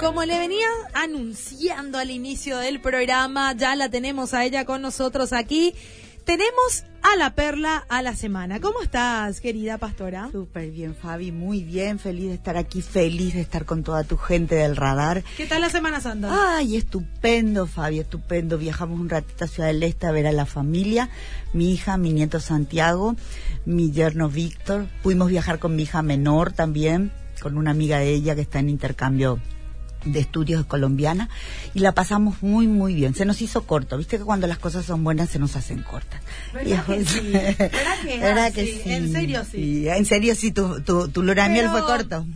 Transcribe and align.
como 0.00 0.24
le 0.24 0.38
venía 0.38 0.66
anunciando 0.94 1.98
al 1.98 2.10
inicio 2.10 2.56
del 2.56 2.80
programa, 2.80 3.52
ya 3.54 3.76
la 3.76 3.90
tenemos 3.90 4.32
a 4.32 4.46
ella 4.46 4.64
con 4.64 4.80
nosotros 4.80 5.34
aquí. 5.34 5.74
Tenemos 6.24 6.84
a 7.02 7.16
la 7.16 7.34
perla 7.34 7.84
a 7.88 8.00
la 8.00 8.16
semana. 8.16 8.60
¿Cómo 8.60 8.80
estás, 8.80 9.40
querida 9.40 9.76
pastora? 9.76 10.30
Súper 10.32 10.70
bien, 10.70 10.94
Fabi, 10.94 11.32
muy 11.32 11.64
bien, 11.64 11.98
feliz 11.98 12.28
de 12.28 12.34
estar 12.34 12.56
aquí, 12.56 12.80
feliz 12.80 13.34
de 13.34 13.42
estar 13.42 13.66
con 13.66 13.82
toda 13.82 14.04
tu 14.04 14.16
gente 14.16 14.54
del 14.54 14.76
radar. 14.76 15.22
¿Qué 15.36 15.46
tal 15.46 15.60
la 15.60 15.68
Semana 15.68 16.00
Santa? 16.00 16.56
Ay, 16.56 16.76
estupendo, 16.76 17.66
Fabi, 17.66 17.98
estupendo. 17.98 18.56
Viajamos 18.56 18.98
un 18.98 19.10
ratito 19.10 19.44
a 19.44 19.48
Ciudad 19.48 19.68
del 19.68 19.82
Este 19.82 20.06
a 20.06 20.12
ver 20.12 20.26
a 20.26 20.32
la 20.32 20.46
familia, 20.46 21.10
mi 21.52 21.74
hija, 21.74 21.98
mi 21.98 22.12
nieto 22.14 22.40
Santiago, 22.40 23.16
mi 23.66 23.90
yerno 23.90 24.30
Víctor. 24.30 24.86
Pudimos 25.02 25.28
viajar 25.28 25.58
con 25.58 25.76
mi 25.76 25.82
hija 25.82 26.00
menor 26.02 26.52
también, 26.52 27.12
con 27.42 27.58
una 27.58 27.72
amiga 27.72 27.98
de 27.98 28.14
ella 28.14 28.34
que 28.34 28.42
está 28.42 28.60
en 28.60 28.70
intercambio 28.70 29.40
de 30.04 30.20
estudios 30.20 30.64
colombiana 30.66 31.28
y 31.74 31.80
la 31.80 31.92
pasamos 31.92 32.42
muy 32.42 32.66
muy 32.66 32.94
bien. 32.94 33.14
Se 33.14 33.24
nos 33.24 33.40
hizo 33.42 33.62
corto, 33.66 33.96
viste 33.98 34.18
que 34.18 34.24
cuando 34.24 34.46
las 34.46 34.58
cosas 34.58 34.84
son 34.84 35.04
buenas 35.04 35.30
se 35.30 35.38
nos 35.38 35.56
hacen 35.56 35.82
cortas. 35.82 36.20
¿Verdad 36.52 36.84
que 36.86 37.04
sí? 37.04 37.32
¿Verdad 38.20 38.52
que, 38.52 38.66
sí? 38.66 38.82
En 38.86 39.12
serio 39.12 39.44
sí. 39.44 39.88
En 39.88 40.06
serio 40.06 40.34
sí, 40.34 40.52
tu, 40.52 40.82
tu, 40.82 41.08
tu 41.08 41.22
luna 41.22 41.44
de 41.44 41.50
miel 41.50 41.68
fue 41.68 41.84
corto. 41.84 42.26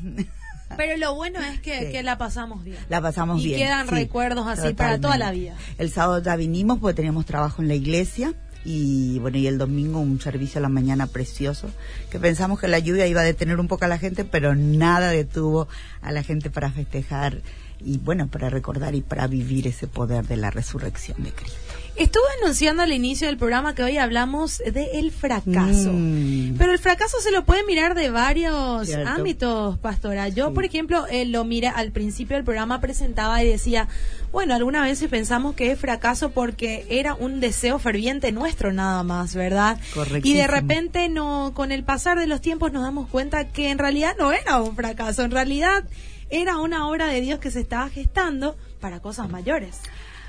Pero 0.76 0.96
lo 0.96 1.14
bueno 1.14 1.40
es 1.40 1.60
que, 1.60 1.90
que, 1.90 2.02
la 2.02 2.18
pasamos 2.18 2.64
bien. 2.64 2.78
La 2.88 3.00
pasamos 3.00 3.40
y 3.40 3.46
bien. 3.46 3.60
Y 3.60 3.62
quedan 3.62 3.86
recuerdos 3.86 4.46
así 4.46 4.74
para 4.74 5.00
toda 5.00 5.16
la 5.18 5.30
vida. 5.30 5.54
El 5.78 5.90
sábado 5.90 6.20
ya 6.20 6.36
vinimos 6.36 6.78
porque 6.78 6.94
teníamos 6.94 7.26
trabajo 7.26 7.62
en 7.62 7.68
la 7.68 7.74
iglesia 7.74 8.34
y 8.64 9.18
bueno, 9.18 9.38
y 9.38 9.46
el 9.46 9.58
domingo 9.58 10.00
un 10.00 10.20
servicio 10.20 10.58
a 10.58 10.62
la 10.62 10.68
mañana 10.68 11.06
precioso, 11.06 11.70
que 12.10 12.18
pensamos 12.18 12.58
que 12.58 12.68
la 12.68 12.78
lluvia 12.78 13.06
iba 13.06 13.20
a 13.20 13.24
detener 13.24 13.60
un 13.60 13.68
poco 13.68 13.84
a 13.84 13.88
la 13.88 13.98
gente, 13.98 14.24
pero 14.24 14.54
nada 14.54 15.10
detuvo 15.10 15.68
a 16.00 16.12
la 16.12 16.22
gente 16.22 16.50
para 16.50 16.70
festejar 16.70 17.42
y 17.80 17.98
bueno, 17.98 18.28
para 18.28 18.48
recordar 18.48 18.94
y 18.94 19.02
para 19.02 19.26
vivir 19.26 19.66
ese 19.66 19.86
poder 19.86 20.26
de 20.26 20.36
la 20.36 20.50
resurrección 20.50 21.22
de 21.22 21.32
Cristo. 21.32 21.63
Estuve 21.96 22.24
anunciando 22.42 22.82
al 22.82 22.92
inicio 22.92 23.28
del 23.28 23.36
programa 23.36 23.74
que 23.76 23.84
hoy 23.84 23.98
hablamos 23.98 24.58
de 24.58 24.98
el 24.98 25.12
fracaso. 25.12 25.92
Mm. 25.92 26.56
Pero 26.58 26.72
el 26.72 26.80
fracaso 26.80 27.20
se 27.20 27.30
lo 27.30 27.44
puede 27.44 27.64
mirar 27.64 27.94
de 27.94 28.10
varios 28.10 28.92
ámbitos, 29.06 29.78
pastora. 29.78 30.28
Yo, 30.28 30.52
por 30.52 30.64
ejemplo, 30.64 31.06
eh, 31.08 31.24
lo 31.24 31.44
mira 31.44 31.70
al 31.70 31.92
principio 31.92 32.36
del 32.36 32.44
programa 32.44 32.80
presentaba 32.80 33.44
y 33.44 33.48
decía, 33.48 33.86
bueno, 34.32 34.54
algunas 34.54 34.82
veces 34.84 35.08
pensamos 35.08 35.54
que 35.54 35.70
es 35.70 35.78
fracaso 35.78 36.30
porque 36.30 36.84
era 36.88 37.14
un 37.14 37.38
deseo 37.38 37.78
ferviente 37.78 38.32
nuestro 38.32 38.72
nada 38.72 39.04
más, 39.04 39.36
¿verdad? 39.36 39.78
Y 40.24 40.34
de 40.34 40.48
repente 40.48 41.08
no 41.08 41.52
con 41.54 41.70
el 41.70 41.84
pasar 41.84 42.18
de 42.18 42.26
los 42.26 42.40
tiempos 42.40 42.72
nos 42.72 42.82
damos 42.82 43.08
cuenta 43.08 43.46
que 43.46 43.70
en 43.70 43.78
realidad 43.78 44.16
no 44.18 44.32
era 44.32 44.60
un 44.60 44.74
fracaso, 44.74 45.22
en 45.22 45.30
realidad 45.30 45.84
era 46.30 46.58
una 46.58 46.88
obra 46.88 47.06
de 47.06 47.20
Dios 47.20 47.38
que 47.38 47.52
se 47.52 47.60
estaba 47.60 47.88
gestando 47.88 48.56
para 48.80 48.98
cosas 48.98 49.30
mayores. 49.30 49.78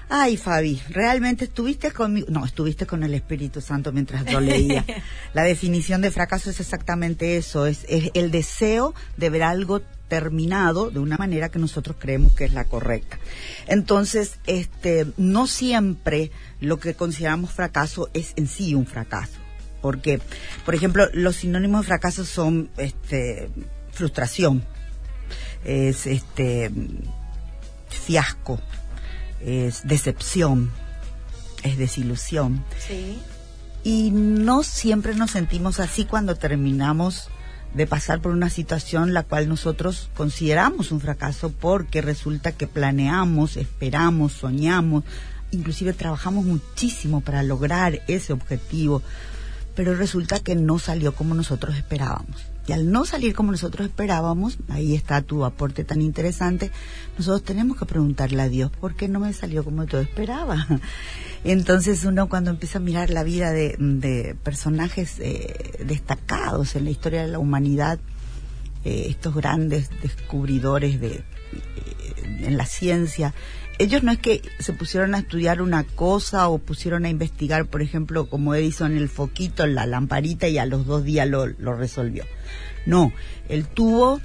Ay, 0.10 0.38
Fabi, 0.38 0.82
realmente 0.90 1.46
estuviste 1.46 1.92
conmigo. 1.92 2.28
No, 2.30 2.46
estuviste 2.46 2.86
con 2.86 3.04
el 3.04 3.14
Espíritu 3.14 3.60
Santo 3.60 3.92
mientras 3.92 4.24
yo 4.26 4.40
leía. 4.40 4.86
La 5.34 5.44
definición 5.44 6.02
de 6.02 6.12
fracaso 6.12 6.50
es 6.50 6.60
exactamente 6.60 7.38
eso: 7.38 7.66
es, 7.66 7.86
el 7.88 8.32
deseo 8.32 8.94
de 9.18 9.30
ver 9.30 9.44
algo 9.44 9.82
terminado 10.08 10.92
de 10.92 11.00
una 11.00 11.18
manera 11.18 11.50
que 11.50 11.58
nosotros 11.58 11.98
creemos 12.00 12.34
que 12.34 12.46
es 12.46 12.54
la 12.54 12.66
correcta. 12.66 13.18
Entonces, 13.68 14.40
este, 14.46 15.08
no 15.18 15.48
siempre 15.48 16.30
lo 16.60 16.80
que 16.80 16.94
consideramos 16.94 17.52
fracaso 17.52 18.10
es 18.14 18.34
en 18.36 18.48
sí 18.48 18.76
un 18.76 18.86
fracaso. 18.86 19.40
Porque, 19.82 20.22
por 20.66 20.76
ejemplo, 20.76 21.08
los 21.14 21.38
sinónimos 21.38 21.82
de 21.82 21.88
fracaso 21.88 22.26
son 22.26 22.70
este, 22.78 23.50
frustración, 23.92 24.64
es 25.64 26.06
este 26.06 26.72
fiasco, 27.90 28.60
es 29.46 29.88
decepción, 29.88 30.72
es 31.64 31.78
desilusión. 31.78 32.64
Sí. 32.86 33.20
Y 33.84 34.10
no 34.12 34.64
siempre 34.64 35.16
nos 35.16 35.32
sentimos 35.32 35.80
así 35.80 36.06
cuando 36.06 36.36
terminamos 36.36 37.30
de 37.76 37.86
pasar 37.86 38.22
por 38.22 38.32
una 38.32 38.50
situación 38.50 39.14
la 39.14 39.24
cual 39.24 39.50
nosotros 39.50 40.10
consideramos 40.16 40.92
un 40.92 41.02
fracaso 41.02 41.52
porque 41.52 42.02
resulta 42.02 42.54
que 42.54 42.68
planeamos, 42.68 43.58
esperamos, 43.58 44.32
soñamos, 44.32 45.04
inclusive 45.52 45.94
trabajamos 45.94 46.46
muchísimo 46.46 47.22
para 47.22 47.44
lograr 47.44 48.02
ese 48.08 48.34
objetivo, 48.34 49.04
pero 49.76 49.94
resulta 49.94 50.40
que 50.40 50.56
no 50.56 50.80
salió 50.80 51.14
como 51.14 51.36
nosotros 51.36 51.76
esperábamos. 51.76 52.55
Y 52.68 52.72
al 52.74 52.92
no 52.92 53.06
salir 53.06 53.36
como 53.36 53.52
nosotros 53.52 53.88
esperábamos, 53.88 54.58
ahí 54.70 54.96
está 54.96 55.22
tu 55.22 55.46
aporte 55.46 55.84
tan 55.84 56.02
interesante, 56.02 56.72
nosotros 57.18 57.44
tenemos 57.44 57.78
que 57.78 57.86
preguntarle 57.86 58.42
a 58.42 58.50
Dios, 58.50 58.72
¿por 58.72 58.96
qué 58.96 59.08
no 59.08 59.20
me 59.20 59.34
salió 59.34 59.64
como 59.64 59.84
yo 59.84 60.00
esperaba? 60.00 60.68
Entonces 61.44 62.04
uno 62.06 62.28
cuando 62.28 62.50
empieza 62.50 62.80
a 62.80 62.82
mirar 62.82 63.12
la 63.12 63.24
vida 63.24 63.52
de, 63.52 64.36
personajes 64.44 65.20
eh, 65.20 65.84
destacados 65.86 66.76
en 66.76 66.86
la 66.86 66.90
historia 66.90 67.22
de 67.22 67.28
la 67.28 67.40
humanidad, 67.40 68.00
eh, 68.84 69.08
estos 69.10 69.36
grandes 69.36 69.90
descubridores 70.02 71.00
de, 71.00 71.14
eh, 71.16 71.24
en 72.42 72.58
la 72.58 72.66
ciencia, 72.66 73.34
ellos 73.78 74.04
no 74.04 74.12
es 74.12 74.20
que 74.20 74.42
se 74.60 74.74
pusieron 74.74 75.16
a 75.16 75.20
estudiar 75.20 75.62
una 75.62 75.84
cosa 75.84 76.48
o 76.48 76.60
pusieron 76.60 77.06
a 77.06 77.10
investigar, 77.10 77.66
por 77.66 77.82
ejemplo, 77.82 78.30
como 78.30 78.56
Edison 78.56 78.96
el 78.96 79.10
foquito, 79.10 79.66
la 79.68 79.86
lamparita 79.86 80.48
y 80.48 80.58
a 80.58 80.66
los 80.66 80.86
dos 80.86 81.04
días 81.04 81.28
lo, 81.28 81.48
lo 81.48 81.76
resolvió. 81.76 82.26
No, 82.86 83.12
él 83.50 83.68
tuvo, 83.68 84.22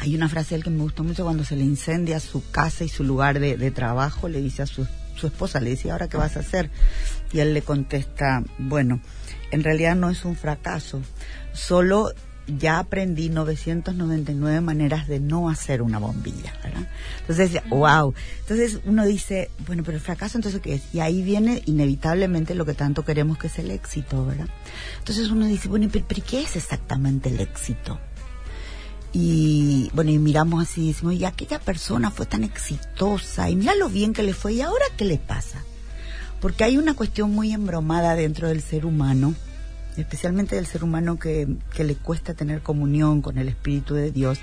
hay 0.00 0.14
una 0.14 0.28
frase 0.28 0.50
de 0.50 0.56
él 0.56 0.64
que 0.64 0.70
me 0.70 0.82
gustó 0.82 1.04
mucho 1.04 1.24
cuando 1.24 1.44
se 1.44 1.56
le 1.56 1.64
incendia 1.64 2.20
su 2.20 2.48
casa 2.50 2.84
y 2.84 2.88
su 2.88 3.04
lugar 3.04 3.40
de, 3.40 3.70
trabajo, 3.70 4.28
le 4.28 4.40
dice 4.40 4.62
a 4.62 4.66
su, 4.66 4.86
su 5.16 5.26
esposa, 5.26 5.60
le 5.60 5.70
dice, 5.70 5.90
¿ahora 5.90 6.08
qué 6.08 6.16
vas 6.16 6.36
a 6.36 6.40
hacer? 6.40 6.70
Y 7.32 7.40
él 7.40 7.54
le 7.54 7.62
contesta, 7.62 8.44
bueno, 8.58 9.00
en 9.50 9.64
realidad 9.64 9.96
no 9.96 10.10
es 10.10 10.24
un 10.24 10.36
fracaso, 10.36 11.02
solo 11.52 12.12
ya 12.58 12.78
aprendí 12.78 13.28
999 13.28 14.60
maneras 14.60 15.08
de 15.08 15.20
no 15.20 15.48
hacer 15.48 15.82
una 15.82 15.98
bombilla, 15.98 16.52
¿verdad? 16.62 16.88
Entonces, 17.20 17.60
wow. 17.68 18.14
Entonces 18.40 18.80
uno 18.84 19.04
dice, 19.04 19.50
bueno, 19.66 19.82
pero 19.84 19.96
el 19.96 20.02
fracaso 20.02 20.38
entonces 20.38 20.60
qué 20.60 20.74
es? 20.74 20.82
Y 20.92 21.00
ahí 21.00 21.22
viene 21.22 21.62
inevitablemente 21.66 22.54
lo 22.54 22.64
que 22.64 22.74
tanto 22.74 23.04
queremos 23.04 23.38
que 23.38 23.46
es 23.46 23.58
el 23.58 23.70
éxito, 23.70 24.24
¿verdad? 24.26 24.48
Entonces 24.98 25.28
uno 25.30 25.46
dice, 25.46 25.68
bueno, 25.68 25.88
pero, 25.90 26.22
¿qué 26.26 26.42
es 26.42 26.56
exactamente 26.56 27.28
el 27.28 27.40
éxito? 27.40 27.98
Y 29.12 29.90
bueno, 29.92 30.10
y 30.10 30.18
miramos 30.18 30.62
así 30.62 30.84
y 30.84 30.88
decimos, 30.88 31.14
y 31.14 31.24
aquella 31.24 31.58
persona 31.58 32.10
fue 32.10 32.24
tan 32.24 32.44
exitosa, 32.44 33.50
y 33.50 33.56
mira 33.56 33.74
lo 33.74 33.90
bien 33.90 34.14
que 34.14 34.22
le 34.22 34.32
fue, 34.32 34.54
¿y 34.54 34.60
ahora 34.62 34.84
qué 34.96 35.04
le 35.04 35.18
pasa? 35.18 35.62
Porque 36.40 36.64
hay 36.64 36.78
una 36.78 36.94
cuestión 36.94 37.30
muy 37.30 37.52
embromada 37.52 38.14
dentro 38.14 38.48
del 38.48 38.62
ser 38.62 38.86
humano, 38.86 39.34
especialmente 39.96 40.56
del 40.56 40.66
ser 40.66 40.84
humano 40.84 41.18
que, 41.18 41.48
que 41.74 41.84
le 41.84 41.94
cuesta 41.94 42.34
tener 42.34 42.62
comunión 42.62 43.22
con 43.22 43.38
el 43.38 43.48
Espíritu 43.48 43.94
de 43.94 44.10
Dios, 44.10 44.38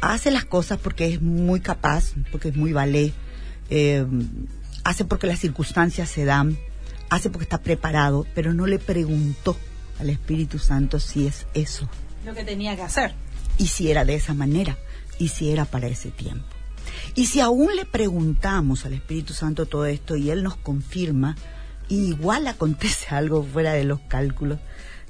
hace 0.00 0.30
las 0.30 0.44
cosas 0.44 0.78
porque 0.78 1.14
es 1.14 1.22
muy 1.22 1.60
capaz, 1.60 2.12
porque 2.30 2.48
es 2.48 2.56
muy 2.56 2.72
valé, 2.72 3.12
eh, 3.70 4.06
hace 4.84 5.04
porque 5.04 5.26
las 5.26 5.38
circunstancias 5.38 6.08
se 6.08 6.24
dan, 6.24 6.58
hace 7.10 7.30
porque 7.30 7.44
está 7.44 7.58
preparado, 7.58 8.26
pero 8.34 8.52
no 8.52 8.66
le 8.66 8.78
preguntó 8.78 9.56
al 9.98 10.10
Espíritu 10.10 10.58
Santo 10.58 11.00
si 11.00 11.26
es 11.26 11.46
eso. 11.54 11.88
Lo 12.24 12.34
que 12.34 12.44
tenía 12.44 12.76
que 12.76 12.82
hacer. 12.82 13.14
Y 13.58 13.68
si 13.68 13.90
era 13.90 14.04
de 14.04 14.14
esa 14.14 14.34
manera, 14.34 14.76
y 15.18 15.28
si 15.28 15.50
era 15.50 15.64
para 15.64 15.86
ese 15.86 16.10
tiempo. 16.10 16.44
Y 17.14 17.26
si 17.26 17.40
aún 17.40 17.74
le 17.76 17.84
preguntamos 17.84 18.84
al 18.84 18.94
Espíritu 18.94 19.32
Santo 19.32 19.66
todo 19.66 19.86
esto 19.86 20.16
y 20.16 20.30
Él 20.30 20.42
nos 20.42 20.56
confirma, 20.56 21.36
igual 21.88 22.46
acontece 22.46 23.06
algo 23.14 23.42
fuera 23.42 23.72
de 23.72 23.84
los 23.84 24.00
cálculos, 24.00 24.58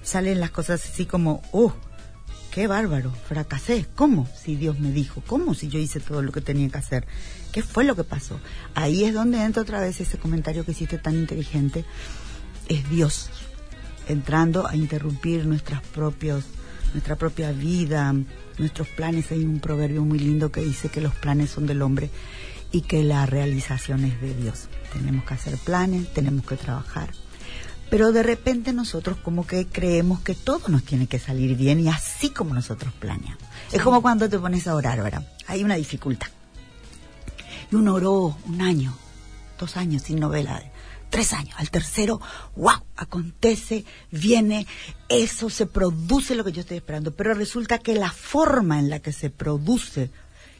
salen 0.02 0.40
las 0.40 0.50
cosas 0.50 0.84
así 0.84 1.06
como, 1.06 1.42
oh, 1.52 1.72
qué 2.50 2.66
bárbaro, 2.66 3.10
fracasé. 3.10 3.86
¿Cómo? 3.94 4.28
Si 4.36 4.54
Dios 4.54 4.78
me 4.78 4.92
dijo, 4.92 5.22
¿cómo 5.26 5.54
si 5.54 5.68
yo 5.68 5.78
hice 5.78 6.00
todo 6.00 6.22
lo 6.22 6.30
que 6.30 6.40
tenía 6.40 6.68
que 6.68 6.78
hacer? 6.78 7.06
¿Qué 7.52 7.62
fue 7.62 7.84
lo 7.84 7.96
que 7.96 8.04
pasó? 8.04 8.38
Ahí 8.74 9.04
es 9.04 9.14
donde 9.14 9.42
entra 9.42 9.62
otra 9.62 9.80
vez 9.80 10.00
ese 10.00 10.18
comentario 10.18 10.64
que 10.64 10.72
hiciste 10.72 10.98
tan 10.98 11.14
inteligente. 11.14 11.84
Es 12.68 12.88
Dios 12.88 13.30
entrando 14.08 14.66
a 14.66 14.76
interrumpir 14.76 15.46
nuestras 15.46 15.82
propios, 15.82 16.44
nuestra 16.92 17.16
propia 17.16 17.52
vida, 17.52 18.14
nuestros 18.58 18.88
planes. 18.88 19.32
Hay 19.32 19.44
un 19.44 19.60
proverbio 19.60 20.04
muy 20.04 20.18
lindo 20.18 20.52
que 20.52 20.60
dice 20.60 20.88
que 20.88 21.00
los 21.00 21.14
planes 21.14 21.50
son 21.50 21.66
del 21.66 21.82
hombre 21.82 22.10
y 22.74 22.80
que 22.80 23.04
la 23.04 23.24
realización 23.24 24.04
es 24.04 24.20
de 24.20 24.34
Dios. 24.34 24.68
Tenemos 24.92 25.24
que 25.24 25.34
hacer 25.34 25.56
planes, 25.58 26.12
tenemos 26.12 26.44
que 26.44 26.56
trabajar. 26.56 27.08
Pero 27.88 28.10
de 28.10 28.24
repente 28.24 28.72
nosotros 28.72 29.16
como 29.18 29.46
que 29.46 29.68
creemos 29.68 30.18
que 30.22 30.34
todo 30.34 30.66
nos 30.66 30.82
tiene 30.82 31.06
que 31.06 31.20
salir 31.20 31.56
bien 31.56 31.78
y 31.78 31.88
así 31.88 32.30
como 32.30 32.52
nosotros 32.52 32.92
planeamos. 32.94 33.44
Es 33.70 33.80
como 33.80 34.02
cuando 34.02 34.28
te 34.28 34.40
pones 34.40 34.66
a 34.66 34.74
orar, 34.74 35.00
¿verdad? 35.00 35.24
Hay 35.46 35.62
una 35.62 35.76
dificultad. 35.76 36.26
Y 37.70 37.76
uno 37.76 37.94
oró 37.94 38.36
un 38.44 38.60
año, 38.60 38.92
dos 39.56 39.76
años 39.76 40.02
sin 40.02 40.18
novela, 40.18 40.60
tres 41.10 41.32
años. 41.32 41.54
Al 41.58 41.70
tercero, 41.70 42.20
wow, 42.56 42.82
acontece, 42.96 43.84
viene, 44.10 44.66
eso 45.08 45.48
se 45.48 45.66
produce 45.66 46.34
lo 46.34 46.42
que 46.42 46.50
yo 46.50 46.62
estoy 46.62 46.78
esperando. 46.78 47.14
Pero 47.14 47.34
resulta 47.34 47.78
que 47.78 47.94
la 47.94 48.10
forma 48.10 48.80
en 48.80 48.90
la 48.90 48.98
que 48.98 49.12
se 49.12 49.30
produce 49.30 50.10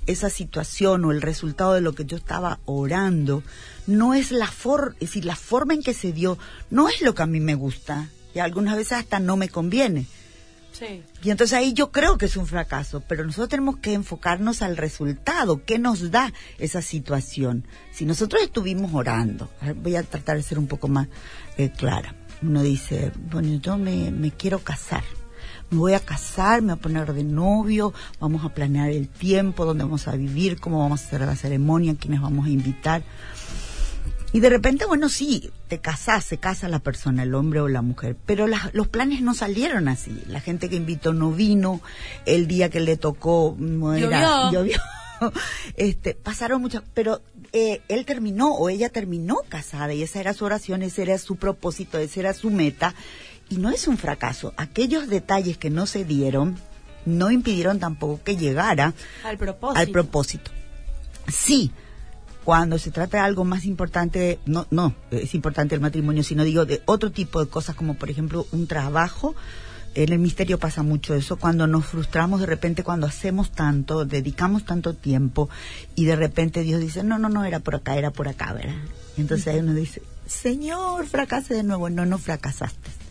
esa 0.07 0.31
situación 0.31 1.05
o 1.05 1.13
el 1.13 1.23
resultado 1.23 1.75
de 1.75 1.81
lo 1.81 1.95
que 1.95 2.05
yo 2.05 2.17
estaba 2.17 2.61
orando 2.65 3.43
no 3.87 4.15
es 4.15 4.31
la 4.33 4.47
forma, 4.47 4.95
es 4.95 5.09
decir, 5.11 5.25
la 5.25 5.37
forma 5.37 5.75
en 5.75 5.83
que 5.83 5.95
se 5.95 6.13
dio 6.13 6.39
no 6.71 6.89
es 6.89 7.03
lo 7.03 7.15
que 7.15 7.23
a 7.23 7.27
mí 7.27 7.41
me 7.41 7.55
gusta 7.55 8.09
y 8.35 8.39
algunas 8.39 8.77
veces 8.77 8.99
hasta 8.99 9.21
no 9.21 9.37
me 9.37 9.49
conviene. 9.49 10.07
Sí. 10.73 11.05
Y 11.23 11.31
entonces 11.31 11.57
ahí 11.57 11.73
yo 11.73 11.93
creo 11.93 12.19
que 12.19 12.27
es 12.27 12.37
un 12.37 12.49
fracaso, 12.49 13.01
pero 13.07 13.25
nosotros 13.25 13.49
tenemos 13.49 13.77
que 13.77 13.93
enfocarnos 13.93 14.61
al 14.61 14.77
resultado, 14.77 15.65
qué 15.65 15.79
nos 15.79 16.11
da 16.11 16.33
esa 16.59 16.83
situación. 16.83 17.65
Si 17.93 18.05
nosotros 18.05 18.43
estuvimos 18.43 18.93
orando, 18.93 19.49
voy 19.77 19.95
a 19.95 20.03
tratar 20.03 20.37
de 20.37 20.43
ser 20.43 20.59
un 20.59 20.67
poco 20.67 20.89
más 20.89 21.07
eh, 21.59 21.71
clara. 21.71 22.17
Uno 22.43 22.63
dice, 22.63 23.13
bueno, 23.31 23.61
yo 23.63 23.79
me, 23.79 24.11
me 24.11 24.33
quiero 24.33 24.59
casar 24.59 25.05
me 25.71 25.79
voy 25.79 25.95
a 25.95 26.01
casar, 26.01 26.63
me 26.63 26.73
voy 26.73 26.79
a 26.79 26.83
poner 26.83 27.13
de 27.13 27.25
novio, 27.25 27.93
vamos 28.21 28.45
a 28.45 28.51
planear 28.51 28.91
el 28.91 29.09
tiempo, 29.09 29.65
dónde 29.65 29.85
vamos 29.85 30.09
a 30.09 30.17
vivir, 30.17 30.61
cómo 30.61 30.79
vamos 30.79 31.03
a 31.03 31.07
hacer 31.07 31.21
la 31.21 31.37
ceremonia, 31.37 31.97
quiénes 31.99 32.21
vamos 32.21 32.47
a 32.47 32.51
invitar. 32.51 33.03
Y 34.35 34.41
de 34.41 34.51
repente, 34.51 34.85
bueno, 34.85 35.09
sí, 35.09 35.53
te 35.69 35.79
casás, 35.79 36.25
se 36.25 36.39
casa 36.39 36.69
la 36.69 36.81
persona, 36.81 37.23
el 37.23 37.37
hombre 37.37 37.61
o 37.61 37.69
la 37.69 37.83
mujer, 37.83 38.17
pero 38.27 38.49
los 38.73 38.89
planes 38.89 39.23
no 39.23 39.33
salieron 39.33 39.87
así. 39.87 40.21
La 40.27 40.41
gente 40.41 40.69
que 40.69 40.75
invitó 40.75 41.13
no 41.13 41.31
vino, 41.31 41.81
el 42.27 42.49
día 42.49 42.69
que 42.69 42.81
le 42.81 42.97
tocó 42.97 43.55
no 43.57 43.95
era, 43.95 44.51
llovió. 44.51 44.79
Este, 45.77 46.15
pasaron 46.15 46.61
muchas, 46.61 46.83
pero 46.93 47.23
eh, 47.53 47.81
él 47.89 48.05
terminó 48.05 48.53
o 48.53 48.69
ella 48.69 48.89
terminó 48.89 49.37
casada 49.49 49.95
y 49.95 50.03
esa 50.03 50.19
era 50.19 50.35
su 50.35 50.45
oración, 50.45 50.83
ese 50.83 51.03
era 51.03 51.17
su 51.19 51.37
propósito, 51.37 51.99
esa 51.99 52.21
era 52.21 52.35
su 52.35 52.51
meta 52.51 52.95
y 53.55 53.59
no 53.59 53.71
es 53.71 53.87
un 53.87 53.99
fracaso. 53.99 54.53
Aquellos 54.57 55.09
detalles 55.09 55.59
que 55.59 55.71
no 55.71 55.87
se 55.87 56.05
dieron 56.05 56.57
no 57.07 57.31
impidieron 57.31 57.79
tampoco 57.79 58.21
que 58.25 58.37
llegara 58.37 58.95
al 59.23 59.39
propósito. 59.39 59.81
Al 59.81 59.89
propósito. 59.89 60.51
Sí, 61.29 61.71
cuando 62.43 62.79
se 62.79 62.91
trata 62.91 63.19
de 63.19 63.23
algo 63.23 63.45
más 63.45 63.65
importante, 63.65 64.41
no, 64.45 64.67
no, 64.71 64.95
es 65.13 65.35
importante 65.35 65.75
el 65.75 65.81
matrimonio, 65.81 66.25
sino 66.25 66.43
digo 66.43 66.65
de 66.65 66.83
otro 66.87 67.13
tipo 67.13 67.45
de 67.45 67.49
cosas 67.49 67.77
como 67.77 67.95
por 67.95 68.11
ejemplo 68.11 68.47
un 68.51 68.67
trabajo. 68.67 69.37
En 69.95 70.13
el 70.13 70.19
misterio 70.19 70.59
pasa 70.59 70.83
mucho 70.83 71.15
eso, 71.15 71.37
cuando 71.37 71.69
nos 71.69 71.87
frustramos 71.87 72.41
de 72.41 72.47
repente, 72.47 72.83
cuando 72.83 73.07
hacemos 73.07 73.53
tanto, 73.53 74.05
dedicamos 74.05 74.65
tanto 74.65 74.95
tiempo 74.95 75.49
y 75.95 76.07
de 76.07 76.17
repente 76.17 76.63
Dios 76.63 76.81
dice, 76.81 77.05
no, 77.05 77.17
no, 77.17 77.29
no, 77.29 77.45
era 77.45 77.61
por 77.61 77.77
acá, 77.77 77.97
era 77.97 78.11
por 78.11 78.27
acá, 78.27 78.53
¿verdad? 78.53 78.75
entonces 79.17 79.47
ahí 79.47 79.61
uno 79.61 79.73
dice, 79.73 80.03
Señor, 80.27 81.07
fracase 81.07 81.55
de 81.55 81.63
nuevo. 81.63 81.91
No, 81.91 82.05
no 82.07 82.19
fracasaste 82.19 83.04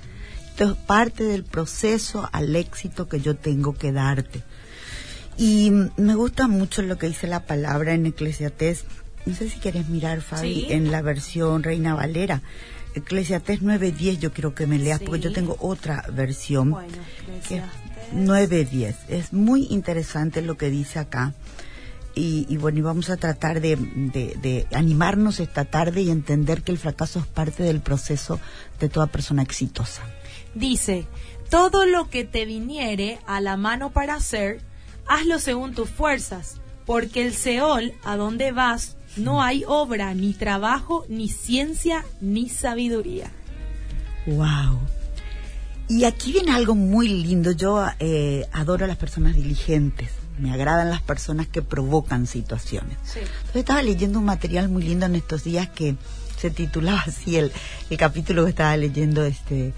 esto 0.53 0.65
es 0.65 0.77
parte 0.77 1.23
del 1.23 1.44
proceso 1.44 2.29
al 2.31 2.55
éxito 2.55 3.07
que 3.07 3.19
yo 3.19 3.35
tengo 3.35 3.73
que 3.73 3.91
darte. 3.91 4.44
Y 5.35 5.71
me 5.97 6.13
gusta 6.13 6.47
mucho 6.47 6.83
lo 6.83 7.00
que 7.00 7.07
dice 7.07 7.25
la 7.25 7.47
palabra 7.47 7.95
en 7.95 8.05
Eclesiastés. 8.05 8.85
No 9.25 9.33
sé 9.33 9.50
si 9.50 9.57
quieres 9.57 9.89
mirar, 9.89 10.21
Fabi, 10.21 10.67
en 10.69 10.91
la 10.91 11.01
versión 11.01 11.63
Reina 11.63 11.95
Valera. 11.95 12.44
Eclesiastés 12.94 13.63
9.10, 13.63 14.19
yo 14.19 14.31
quiero 14.31 14.53
que 14.53 14.67
me 14.67 14.77
leas, 14.77 15.00
porque 15.00 15.21
yo 15.21 15.33
tengo 15.33 15.57
otra 15.59 16.05
versión. 16.13 16.69
Bueno, 16.69 16.94
9.10. 18.13 18.95
Es 19.09 19.33
muy 19.33 19.65
interesante 19.71 20.44
lo 20.44 20.55
que 20.55 20.69
dice 20.69 21.00
acá. 21.00 21.33
Y, 22.13 22.57
bueno, 22.57 22.77
y 22.77 22.81
vamos 22.81 23.09
a 23.09 23.17
tratar 23.17 23.59
de, 23.59 23.75
de, 23.75 24.67
animarnos 24.71 25.39
esta 25.39 25.65
tarde 25.65 26.03
y 26.03 26.11
entender 26.11 26.61
que 26.61 26.71
el 26.71 26.77
fracaso 26.77 27.17
es 27.17 27.25
parte 27.25 27.63
del 27.63 27.81
proceso 27.81 28.39
de 28.79 28.88
toda 28.88 29.07
persona 29.07 29.41
exitosa 29.41 30.03
dice, 30.53 31.07
todo 31.50 31.85
lo 31.85 32.09
que 32.09 32.23
te 32.23 32.45
viniere 32.45 33.19
a 33.27 33.41
la 33.41 33.57
mano 33.57 33.91
para 33.91 34.15
hacer, 34.15 34.61
hazlo 35.07 35.39
según 35.39 35.73
tus 35.73 35.89
fuerzas, 35.89 36.61
porque 36.85 37.25
el 37.25 37.33
Seol, 37.33 37.94
a 38.03 38.15
donde 38.15 38.51
vas, 38.51 38.97
no 39.17 39.41
hay 39.41 39.63
obra, 39.67 40.13
ni 40.13 40.33
trabajo, 40.33 41.05
ni 41.07 41.29
ciencia, 41.29 42.05
ni 42.21 42.50
sabiduría. 42.50 43.31
Wow. 44.25 44.79
Y 45.88 46.05
aquí 46.05 46.31
viene 46.31 46.51
algo 46.51 46.75
muy 46.75 47.07
lindo. 47.07 47.51
Yo 47.51 47.85
eh, 48.00 48.47
adoro 48.51 48.85
a 48.85 48.88
las 48.88 48.97
personas 48.97 49.35
diligentes. 49.35 50.09
Me 50.39 50.51
agradan 50.51 50.89
las 50.89 51.01
personas 51.01 51.47
que 51.47 51.61
provocan 51.61 52.25
situaciones. 52.25 52.97
Entonces 53.15 53.29
estaba 53.53 53.83
leyendo 53.83 54.17
un 54.19 54.25
material 54.25 54.69
muy 54.69 54.83
lindo 54.83 55.05
en 55.05 55.15
estos 55.15 55.44
días 55.44 55.69
que 55.69 55.95
se 56.38 56.50
titulaba 56.50 57.03
así 57.05 57.38
el, 57.38 57.51
el 57.89 57.97
capítulo 57.97 58.44
que 58.44 58.50
estaba 58.50 58.75
leyendo 58.75 59.23
este 59.23 59.73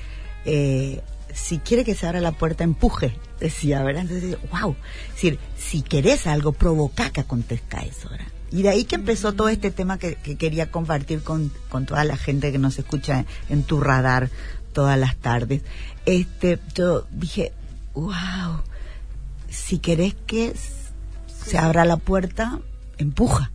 eh, 0.45 1.01
si 1.33 1.59
quiere 1.59 1.83
que 1.83 1.95
se 1.95 2.07
abra 2.07 2.21
la 2.21 2.31
puerta, 2.31 2.63
empuje, 2.63 3.18
decía, 3.39 3.83
¿verdad? 3.83 4.03
Entonces, 4.03 4.38
wow, 4.51 4.75
es 5.07 5.13
decir, 5.13 5.39
si 5.57 5.81
querés 5.81 6.27
algo, 6.27 6.53
provoca 6.53 7.09
que 7.09 7.21
acontezca 7.21 7.81
eso, 7.81 8.09
¿verdad? 8.09 8.27
Y 8.51 8.62
de 8.62 8.69
ahí 8.69 8.86
que 8.86 8.95
empezó 8.95 9.33
todo 9.33 9.50
este 9.50 9.71
tema 9.71 9.97
que, 9.97 10.15
quería 10.15 10.71
compartir 10.71 11.24
con, 11.24 11.51
con, 11.69 11.86
toda 11.86 12.06
la 12.06 12.15
gente 12.15 12.51
que 12.51 12.57
nos 12.57 12.80
escucha 12.80 13.25
en, 13.50 13.63
tu 13.63 13.81
radar 13.81 14.30
todas 14.71 14.97
las 14.97 15.18
tardes. 15.18 15.62
Este, 16.06 16.59
yo 16.74 17.06
dije, 17.12 17.51
wow, 17.94 18.62
si 19.50 19.80
querés 19.80 20.15
que 20.25 20.53
se 21.45 21.57
abra 21.57 21.83
la 21.86 21.98
puerta, 21.98 22.59
empuja. 22.98 23.51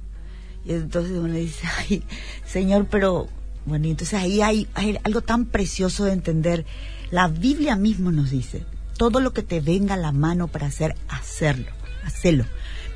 Y 0.65 0.73
entonces 0.73 1.13
uno 1.13 1.33
dice, 1.33 1.67
ay, 1.79 2.03
Señor, 2.45 2.87
pero 2.91 3.29
bueno, 3.67 3.87
y 3.87 3.91
entonces 3.91 4.19
ahí 4.19 4.41
hay, 4.41 4.69
algo 5.05 5.21
tan 5.21 5.45
precioso 5.47 6.05
de 6.05 6.13
entender. 6.13 6.65
La 7.11 7.29
Biblia 7.29 7.77
mismo 7.77 8.11
nos 8.13 8.31
dice, 8.31 8.65
todo 8.97 9.21
lo 9.21 9.33
que 9.33 9.43
te 9.43 9.61
venga 9.61 9.95
a 9.95 9.99
la 9.99 10.13
mano 10.13 10.49
para 10.49 10.67
hacer, 10.67 10.97
hacerlo, 11.09 11.71
hacerlo, 12.05 12.45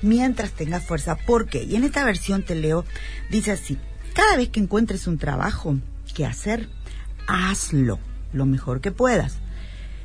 mientras 0.02 0.52
tengas 0.52 0.84
fuerza. 0.84 1.16
¿Por 1.16 1.46
qué? 1.46 1.64
Y 1.64 1.76
en 1.76 1.84
esta 1.84 2.04
versión 2.04 2.42
te 2.42 2.54
leo, 2.54 2.84
dice 3.30 3.52
así, 3.52 3.78
cada 4.14 4.36
vez 4.36 4.48
que 4.48 4.60
encuentres 4.60 5.06
un 5.06 5.18
trabajo 5.18 5.76
que 6.14 6.24
hacer, 6.24 6.68
hazlo 7.26 7.98
lo 8.32 8.46
mejor 8.46 8.80
que 8.80 8.92
puedas. 8.92 9.36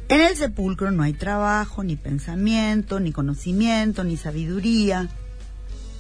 En 0.10 0.22
el 0.22 0.36
sepulcro 0.36 0.90
no 0.90 1.04
hay 1.04 1.14
trabajo, 1.14 1.84
ni 1.84 1.96
pensamiento, 1.96 3.00
ni 3.00 3.12
conocimiento, 3.12 4.04
ni 4.04 4.18
sabiduría. 4.18 5.08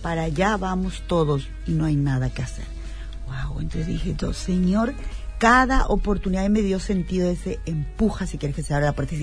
Para 0.01 0.23
allá 0.23 0.57
vamos 0.57 1.03
todos 1.07 1.47
y 1.67 1.73
no 1.73 1.85
hay 1.85 1.95
nada 1.95 2.31
que 2.31 2.41
hacer 2.41 2.79
wow, 3.30 3.60
entonces 3.60 3.88
dije 3.88 4.16
yo, 4.18 4.34
Señor, 4.34 4.94
cada 5.40 5.88
oportunidad 5.88 6.48
me 6.50 6.62
dio 6.62 6.80
sentido 6.80 7.30
ese 7.30 7.60
empuja 7.66 8.28
si 8.28 8.38
quieres 8.38 8.56
que 8.56 8.64
se 8.64 8.74
abra 8.74 8.88
la 8.88 8.94
puerta. 8.94 9.16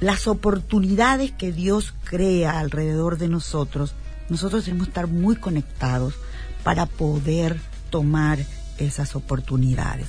las 0.00 0.26
oportunidades 0.26 1.30
que 1.30 1.52
Dios 1.52 1.94
crea 2.04 2.58
alrededor 2.58 3.16
de 3.16 3.28
nosotros, 3.28 3.94
nosotros 4.28 4.64
tenemos 4.64 4.88
que 4.88 4.90
estar 4.90 5.06
muy 5.06 5.36
conectados 5.36 6.14
para 6.64 6.86
poder 6.86 7.60
tomar 7.90 8.38
esas 8.78 9.14
oportunidades. 9.14 10.08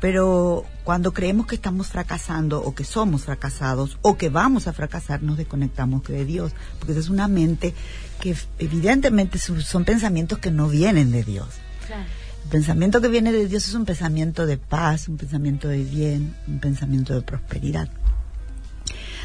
Pero 0.00 0.64
cuando 0.84 1.12
creemos 1.12 1.46
que 1.46 1.56
estamos 1.56 1.88
fracasando 1.88 2.62
o 2.62 2.74
que 2.74 2.84
somos 2.84 3.24
fracasados 3.24 3.98
o 4.02 4.16
que 4.16 4.30
vamos 4.30 4.66
a 4.68 4.72
fracasar, 4.72 5.22
nos 5.22 5.38
desconectamos 5.38 6.02
de 6.04 6.24
Dios, 6.24 6.52
porque 6.78 6.98
es 6.98 7.08
una 7.08 7.28
mente 7.28 7.74
que 8.20 8.36
evidentemente 8.58 9.38
son 9.38 9.84
pensamientos 9.84 10.38
que 10.38 10.50
no 10.52 10.68
vienen 10.68 11.10
de 11.10 11.24
Dios. 11.24 11.48
Claro 11.86 12.21
pensamiento 12.50 13.00
que 13.00 13.08
viene 13.08 13.32
de 13.32 13.48
Dios 13.48 13.68
es 13.68 13.74
un 13.74 13.84
pensamiento 13.84 14.46
de 14.46 14.58
paz, 14.58 15.08
un 15.08 15.16
pensamiento 15.16 15.68
de 15.68 15.82
bien, 15.82 16.34
un 16.46 16.58
pensamiento 16.58 17.14
de 17.14 17.22
prosperidad. 17.22 17.88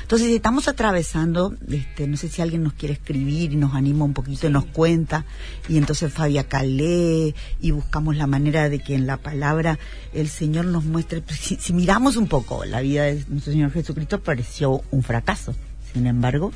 Entonces, 0.07 0.29
si 0.29 0.35
estamos 0.35 0.69
atravesando, 0.69 1.53
este, 1.69 2.07
no 2.07 2.15
sé 2.15 2.29
si 2.29 2.41
alguien 2.41 2.63
nos 2.63 2.71
quiere 2.71 2.93
escribir 2.93 3.51
y 3.51 3.57
nos 3.57 3.75
anima 3.75 4.05
un 4.05 4.13
poquito 4.13 4.47
y 4.47 4.49
nos 4.49 4.63
cuenta, 4.63 5.25
y 5.67 5.77
entonces 5.77 6.13
Fabia 6.13 6.45
lee 6.63 7.35
y 7.59 7.71
buscamos 7.71 8.15
la 8.15 8.25
manera 8.25 8.69
de 8.69 8.79
que 8.79 8.95
en 8.95 9.05
la 9.05 9.17
palabra 9.17 9.77
el 10.13 10.29
Señor 10.29 10.63
nos 10.63 10.85
muestre, 10.85 11.19
pues, 11.19 11.39
si, 11.39 11.57
si 11.57 11.73
miramos 11.73 12.15
un 12.15 12.27
poco 12.27 12.63
la 12.63 12.79
vida 12.79 13.03
de 13.03 13.25
nuestro 13.27 13.51
Señor 13.51 13.71
Jesucristo, 13.73 14.21
pareció 14.23 14.81
un 14.91 15.03
fracaso. 15.03 15.53
Sin 15.91 16.07
embargo, 16.07 16.53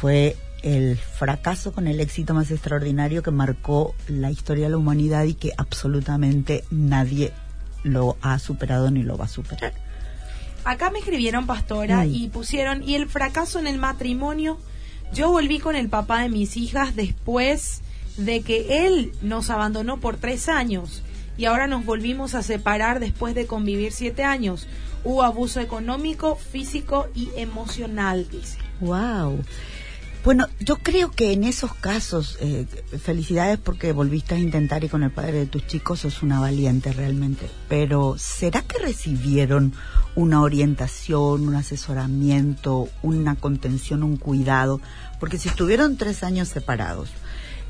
fue 0.00 0.36
el 0.62 0.96
fracaso 0.96 1.72
con 1.72 1.86
el 1.86 2.00
éxito 2.00 2.34
más 2.34 2.50
extraordinario 2.50 3.22
que 3.22 3.30
marcó 3.30 3.94
la 4.08 4.30
historia 4.30 4.64
de 4.64 4.70
la 4.70 4.76
humanidad 4.76 5.24
y 5.24 5.34
que 5.34 5.52
absolutamente 5.56 6.64
nadie 6.70 7.32
lo 7.82 8.16
ha 8.20 8.38
superado 8.38 8.90
ni 8.90 9.02
lo 9.02 9.16
va 9.16 9.24
a 9.24 9.28
superar. 9.28 9.72
Acá 10.64 10.90
me 10.90 10.98
escribieron, 10.98 11.46
pastora, 11.46 12.04
y 12.04 12.28
pusieron, 12.28 12.82
y 12.86 12.94
el 12.94 13.08
fracaso 13.08 13.58
en 13.58 13.66
el 13.66 13.78
matrimonio, 13.78 14.58
yo 15.12 15.30
volví 15.30 15.58
con 15.58 15.74
el 15.74 15.88
papá 15.88 16.22
de 16.22 16.28
mis 16.28 16.56
hijas 16.56 16.94
después 16.94 17.80
de 18.16 18.42
que 18.42 18.86
él 18.86 19.12
nos 19.22 19.48
abandonó 19.50 19.98
por 19.98 20.18
tres 20.18 20.48
años 20.48 21.02
y 21.38 21.46
ahora 21.46 21.66
nos 21.66 21.86
volvimos 21.86 22.34
a 22.34 22.42
separar 22.42 23.00
después 23.00 23.34
de 23.34 23.46
convivir 23.46 23.92
siete 23.92 24.24
años. 24.24 24.66
Hubo 25.04 25.22
abuso 25.22 25.60
económico, 25.60 26.36
físico 26.36 27.08
y 27.14 27.30
emocional, 27.36 28.28
dice. 28.30 28.58
Wow. 28.80 29.42
Bueno, 30.22 30.48
yo 30.58 30.76
creo 30.76 31.10
que 31.10 31.32
en 31.32 31.44
esos 31.44 31.72
casos, 31.74 32.36
eh, 32.40 32.66
felicidades 33.02 33.58
porque 33.58 33.92
volviste 33.92 34.34
a 34.34 34.38
intentar 34.38 34.84
y 34.84 34.90
con 34.90 35.02
el 35.02 35.10
padre 35.10 35.38
de 35.38 35.46
tus 35.46 35.66
chicos 35.66 36.00
sos 36.00 36.22
una 36.22 36.38
valiente 36.38 36.92
realmente. 36.92 37.48
Pero 37.70 38.16
¿será 38.18 38.60
que 38.60 38.78
recibieron 38.78 39.72
una 40.14 40.42
orientación, 40.42 41.48
un 41.48 41.54
asesoramiento, 41.54 42.90
una 43.02 43.36
contención, 43.36 44.02
un 44.02 44.18
cuidado? 44.18 44.82
Porque 45.18 45.38
si 45.38 45.48
estuvieron 45.48 45.96
tres 45.96 46.22
años 46.22 46.48
separados, 46.48 47.08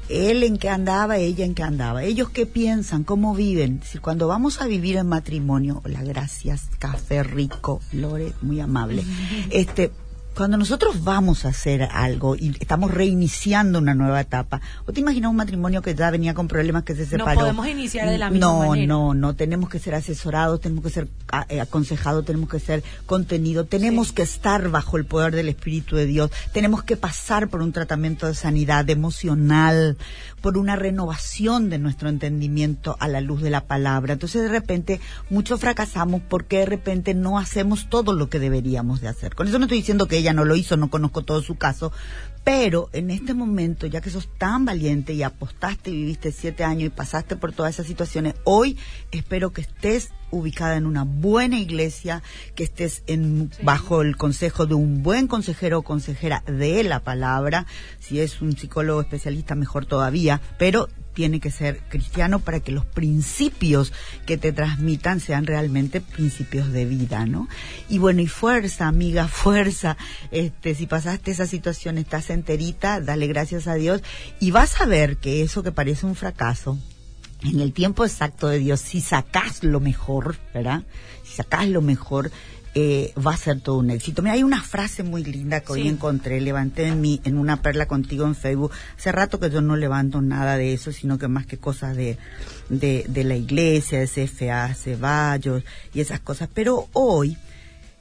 él 0.09 0.42
en 0.42 0.57
qué 0.59 0.69
andaba, 0.71 1.19
ella 1.19 1.45
en 1.45 1.54
qué 1.54 1.62
andaba, 1.62 2.02
ellos 2.02 2.30
qué 2.30 2.47
piensan, 2.47 3.04
cómo 3.04 3.33
viven. 3.33 3.80
Si 3.85 3.99
cuando 3.99 4.26
vamos 4.26 4.61
a 4.61 4.66
vivir 4.66 4.97
en 4.97 5.07
matrimonio, 5.07 5.83
la 5.85 6.02
gracias, 6.02 6.69
café 6.80 7.23
rico, 7.23 7.80
Lore, 7.92 8.33
muy 8.42 8.59
amable. 8.59 9.04
Este, 9.50 9.92
cuando 10.40 10.56
nosotros 10.56 11.04
vamos 11.04 11.44
a 11.44 11.49
hacer 11.49 11.82
algo 11.82 12.35
y 12.35 12.56
estamos 12.61 12.90
reiniciando 12.90 13.78
una 13.78 13.92
nueva 13.94 14.23
etapa, 14.23 14.62
¿o 14.87 14.92
te 14.94 15.00
imaginas 15.00 15.28
un 15.28 15.37
matrimonio 15.37 15.82
que 15.82 15.94
ya 15.94 16.11
venía 16.11 16.32
con 16.32 16.49
problemas 16.49 16.82
que 16.82 16.94
se 16.94 17.04
separó? 17.04 17.35
No 17.35 17.40
podemos 17.40 17.68
iniciar 17.68 18.09
de 18.09 18.16
la 18.16 18.30
misma 18.30 18.47
no, 18.47 18.59
manera. 18.61 18.87
No, 18.87 19.12
no, 19.12 19.20
no, 19.20 19.35
tenemos 19.35 19.68
que 19.68 19.78
ser 19.78 19.94
asesorados, 19.94 20.62
tenemos 20.62 20.82
que 20.82 20.88
ser 20.88 21.09
eh, 21.50 21.61
aconsejados, 21.61 22.25
tenemos 22.25 22.49
que 22.49 22.59
ser 22.59 22.82
contenidos, 23.04 23.68
tenemos 23.68 24.12
que 24.12 24.23
estar 24.23 24.70
bajo 24.70 24.97
el 24.97 25.04
poder 25.04 25.35
del 25.35 25.50
Espíritu 25.50 25.97
de 25.97 26.06
Dios, 26.06 26.30
tenemos 26.54 26.85
que 26.85 26.97
pasar 26.97 27.49
por 27.49 27.61
un 27.61 27.73
tratamiento 27.73 28.26
de 28.26 28.35
sanidad 28.35 28.88
emocional, 28.88 29.99
por 30.40 30.56
una 30.56 30.75
renovación 30.75 31.68
de 31.68 31.78
nuestro 31.78 32.09
entendimiento 32.09 32.97
a 32.99 33.09
la 33.09 33.20
luz 33.20 33.42
de 33.42 33.50
la 33.50 33.66
palabra. 33.66 34.14
Entonces 34.14 34.40
de 34.40 34.49
repente 34.49 35.00
muchos 35.28 35.61
fracasamos 35.61 36.23
porque 36.26 36.61
de 36.61 36.66
repente 36.66 37.12
no 37.12 37.38
hacemos 37.38 37.90
todo 37.90 38.14
lo 38.14 38.30
que 38.30 38.38
deberíamos 38.38 39.02
de 39.02 39.09
hacer. 39.09 39.35
Con 39.35 39.47
eso 39.47 39.59
no 39.59 39.66
estoy 39.66 39.78
diciendo 39.78 40.09
que 40.09 40.16
ella 40.16 40.30
no 40.33 40.45
lo 40.45 40.57
hizo, 40.57 40.77
no 40.77 40.91
conozco 40.91 41.23
todo 41.23 41.43
su 41.43 41.57
caso, 41.57 41.93
pero 42.45 42.89
en 42.93 43.11
este 43.11 43.35
momento, 43.35 43.87
ya 43.87 44.01
que 44.01 44.11
sos 44.11 44.29
tan 44.39 44.65
valiente 44.65 45.13
y 45.13 45.23
apostaste 45.23 45.91
y 45.91 45.97
viviste 45.97 46.33
siete 46.33 46.65
años 46.65 46.85
y 46.85 46.91
pasaste 46.91 47.37
por 47.37 47.53
todas 47.53 47.75
esas 47.75 47.87
situaciones, 47.87 48.35
hoy 48.45 48.79
espero 49.11 49.53
que 49.53 49.61
estés 49.61 50.11
ubicada 50.31 50.77
en 50.77 50.87
una 50.87 51.05
buena 51.05 51.59
iglesia, 51.59 52.23
que 52.55 52.65
estés 52.65 53.03
en, 53.07 53.51
bajo 53.63 54.03
el 54.03 54.17
consejo 54.17 54.67
de 54.67 54.75
un 54.75 55.03
buen 55.03 55.27
consejero 55.27 55.79
o 55.79 55.83
consejera 55.83 56.43
de 56.47 56.83
la 56.85 57.01
palabra. 57.01 57.67
Si 57.99 58.21
es 58.21 58.41
un 58.41 58.57
psicólogo 58.57 59.01
especialista, 59.01 59.55
mejor 59.55 59.87
todavía, 59.87 60.41
pero 60.59 60.89
tiene 61.14 61.40
que 61.40 61.50
ser 61.50 61.81
cristiano 61.88 62.38
para 62.38 62.61
que 62.61 62.73
los 62.73 62.87
principios 62.87 63.93
que 64.26 64.37
te 64.37 64.52
transmitan 64.52 65.21
sean 65.21 65.47
realmente 65.47 66.00
principios 66.00 66.73
de 66.73 66.85
vida, 66.85 67.26
¿no? 67.26 67.49
Y 67.88 67.99
bueno, 67.99 68.21
y 68.21 68.26
fuerza, 68.26 68.87
amiga, 68.87 69.29
fuerza. 69.29 69.97
Este, 70.31 70.75
si 70.75 70.87
pasaste 70.87 71.31
esa 71.31 71.47
situación, 71.47 71.99
estás 71.99 72.31
enterita, 72.31 73.00
dale 73.00 73.26
gracias 73.26 73.67
a 73.67 73.75
Dios 73.75 74.02
y 74.38 74.50
vas 74.50 74.81
a 74.81 74.87
ver 74.87 75.17
que 75.17 75.43
eso 75.43 75.62
que 75.62 75.73
parece 75.73 76.07
un 76.07 76.14
fracaso, 76.14 76.79
en 77.43 77.61
el 77.61 77.73
tiempo 77.73 78.05
exacto 78.05 78.49
de 78.49 78.59
Dios, 78.59 78.81
si 78.81 79.00
sacás 79.00 79.64
lo 79.64 79.81
mejor, 79.81 80.37
¿verdad? 80.52 80.83
Si 81.25 81.37
sacás 81.37 81.69
lo 81.69 81.81
mejor, 81.81 82.31
eh, 82.75 83.12
va 83.19 83.35
a 83.35 83.37
ser 83.37 83.61
todo 83.61 83.79
un 83.79 83.91
éxito. 83.91 84.23
Mira, 84.23 84.35
hay 84.35 84.45
una 84.45 84.62
frase 84.62 85.03
muy 85.03 85.25
linda 85.25 85.61
que 85.61 85.73
hoy 85.73 85.89
encontré, 85.89 86.41
levanté 86.41 86.87
en 86.87 87.00
mi, 87.00 87.21
en 87.25 87.37
una 87.37 87.62
perla 87.62 87.87
contigo 87.87 88.25
en 88.27 88.37
Facebook. 88.37 88.71
Hace 88.97 89.11
rato 89.11 89.41
que 89.41 89.50
yo 89.50 89.61
no 89.61 89.77
levanto 89.77 90.23
nada 90.23 90.57
de 90.57 90.73
eso, 90.73 90.93
sino 90.93 91.19
que 91.19 91.27
más 91.27 91.47
que 91.47 91.59
cosas 91.59 91.97
de, 91.97 92.17
de, 92.69 93.05
de 93.09 93.25
la 93.25 93.35
iglesia, 93.35 93.99
de 93.99 94.07
CFA, 94.07 94.73
Ceballos 94.75 95.65
y 95.93 96.00
esas 96.00 96.21
cosas. 96.21 96.49
Pero 96.55 96.89
hoy, 96.93 97.37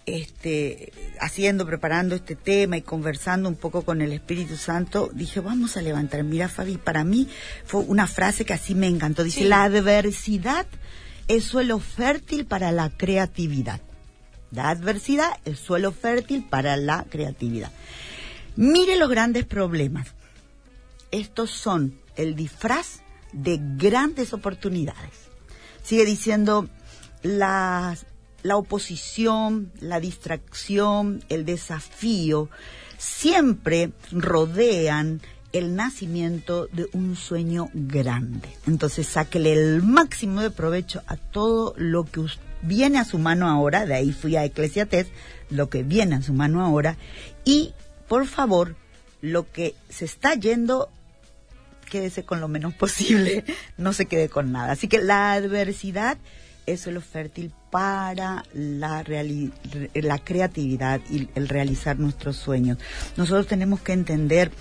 este, 0.05 0.93
haciendo, 1.19 1.65
preparando 1.65 2.13
este 2.13 2.35
tema 2.35 2.77
y 2.77 2.83
conversando 2.83 3.49
un 3.49 3.55
poco 3.55 3.81
con 3.81 4.01
el 4.01 4.13
Espíritu 4.13 4.55
Santo, 4.55 5.09
dije, 5.13 5.39
vamos 5.39 5.77
a 5.77 5.81
levantar. 5.81 6.23
Mira, 6.23 6.47
Fabi, 6.47 6.77
para 6.77 7.03
mí 7.03 7.27
fue 7.65 7.81
una 7.81 8.05
frase 8.05 8.45
que 8.45 8.53
así 8.53 8.75
me 8.75 8.87
encantó. 8.87 9.23
Dice, 9.23 9.45
la 9.45 9.63
adversidad 9.63 10.67
es 11.27 11.43
suelo 11.43 11.79
fértil 11.79 12.45
para 12.45 12.71
la 12.71 12.89
creatividad. 12.89 13.81
La 14.51 14.69
adversidad 14.69 15.37
es 15.45 15.59
suelo 15.59 15.91
fértil 15.91 16.43
para 16.43 16.75
la 16.77 17.05
creatividad. 17.09 17.71
Mire 18.55 18.97
los 18.97 19.09
grandes 19.09 19.45
problemas. 19.45 20.07
Estos 21.11 21.51
son 21.51 21.99
el 22.15 22.35
disfraz 22.35 23.01
de 23.31 23.59
grandes 23.77 24.33
oportunidades. 24.33 25.29
Sigue 25.83 26.05
diciendo, 26.05 26.67
la 27.23 27.95
oposición, 28.53 29.71
la 29.79 29.99
distracción, 29.99 31.23
el 31.29 31.45
desafío, 31.45 32.49
siempre 32.97 33.91
rodean 34.11 35.21
el 35.51 35.75
nacimiento 35.75 36.67
de 36.67 36.87
un 36.93 37.15
sueño 37.15 37.69
grande. 37.73 38.49
Entonces, 38.67 39.07
sáquele 39.07 39.53
el 39.53 39.81
máximo 39.81 40.41
de 40.41 40.51
provecho 40.51 41.01
a 41.07 41.17
todo 41.17 41.73
lo 41.77 42.03
que 42.03 42.19
viene 42.61 42.99
a 42.99 43.05
su 43.05 43.17
mano 43.19 43.49
ahora, 43.49 43.85
de 43.85 43.95
ahí 43.95 44.11
fui 44.11 44.35
a 44.35 44.45
Eclesiastés, 44.45 45.07
lo 45.49 45.69
que 45.69 45.83
viene 45.83 46.15
a 46.15 46.21
su 46.21 46.33
mano 46.33 46.63
ahora, 46.63 46.97
y 47.45 47.73
por 48.07 48.25
favor, 48.25 48.75
lo 49.21 49.51
que 49.51 49.75
se 49.89 50.05
está 50.05 50.33
yendo, 50.33 50.89
quédese 51.89 52.23
con 52.23 52.39
lo 52.41 52.47
menos 52.47 52.73
posible, 52.73 53.43
no 53.77 53.93
se 53.93 54.05
quede 54.05 54.29
con 54.29 54.51
nada. 54.51 54.71
Así 54.71 54.87
que 54.87 54.99
la 54.99 55.33
adversidad 55.33 56.17
es 56.65 56.85
lo 56.87 57.01
fértil 57.01 57.51
para 57.71 58.43
la, 58.53 59.03
la 59.93 60.17
creatividad 60.19 61.01
y 61.09 61.29
el 61.35 61.47
realizar 61.47 61.97
nuestros 61.99 62.35
sueños. 62.35 62.77
Nosotros 63.17 63.47
tenemos 63.47 63.81
que 63.81 63.93
entender 63.93 64.51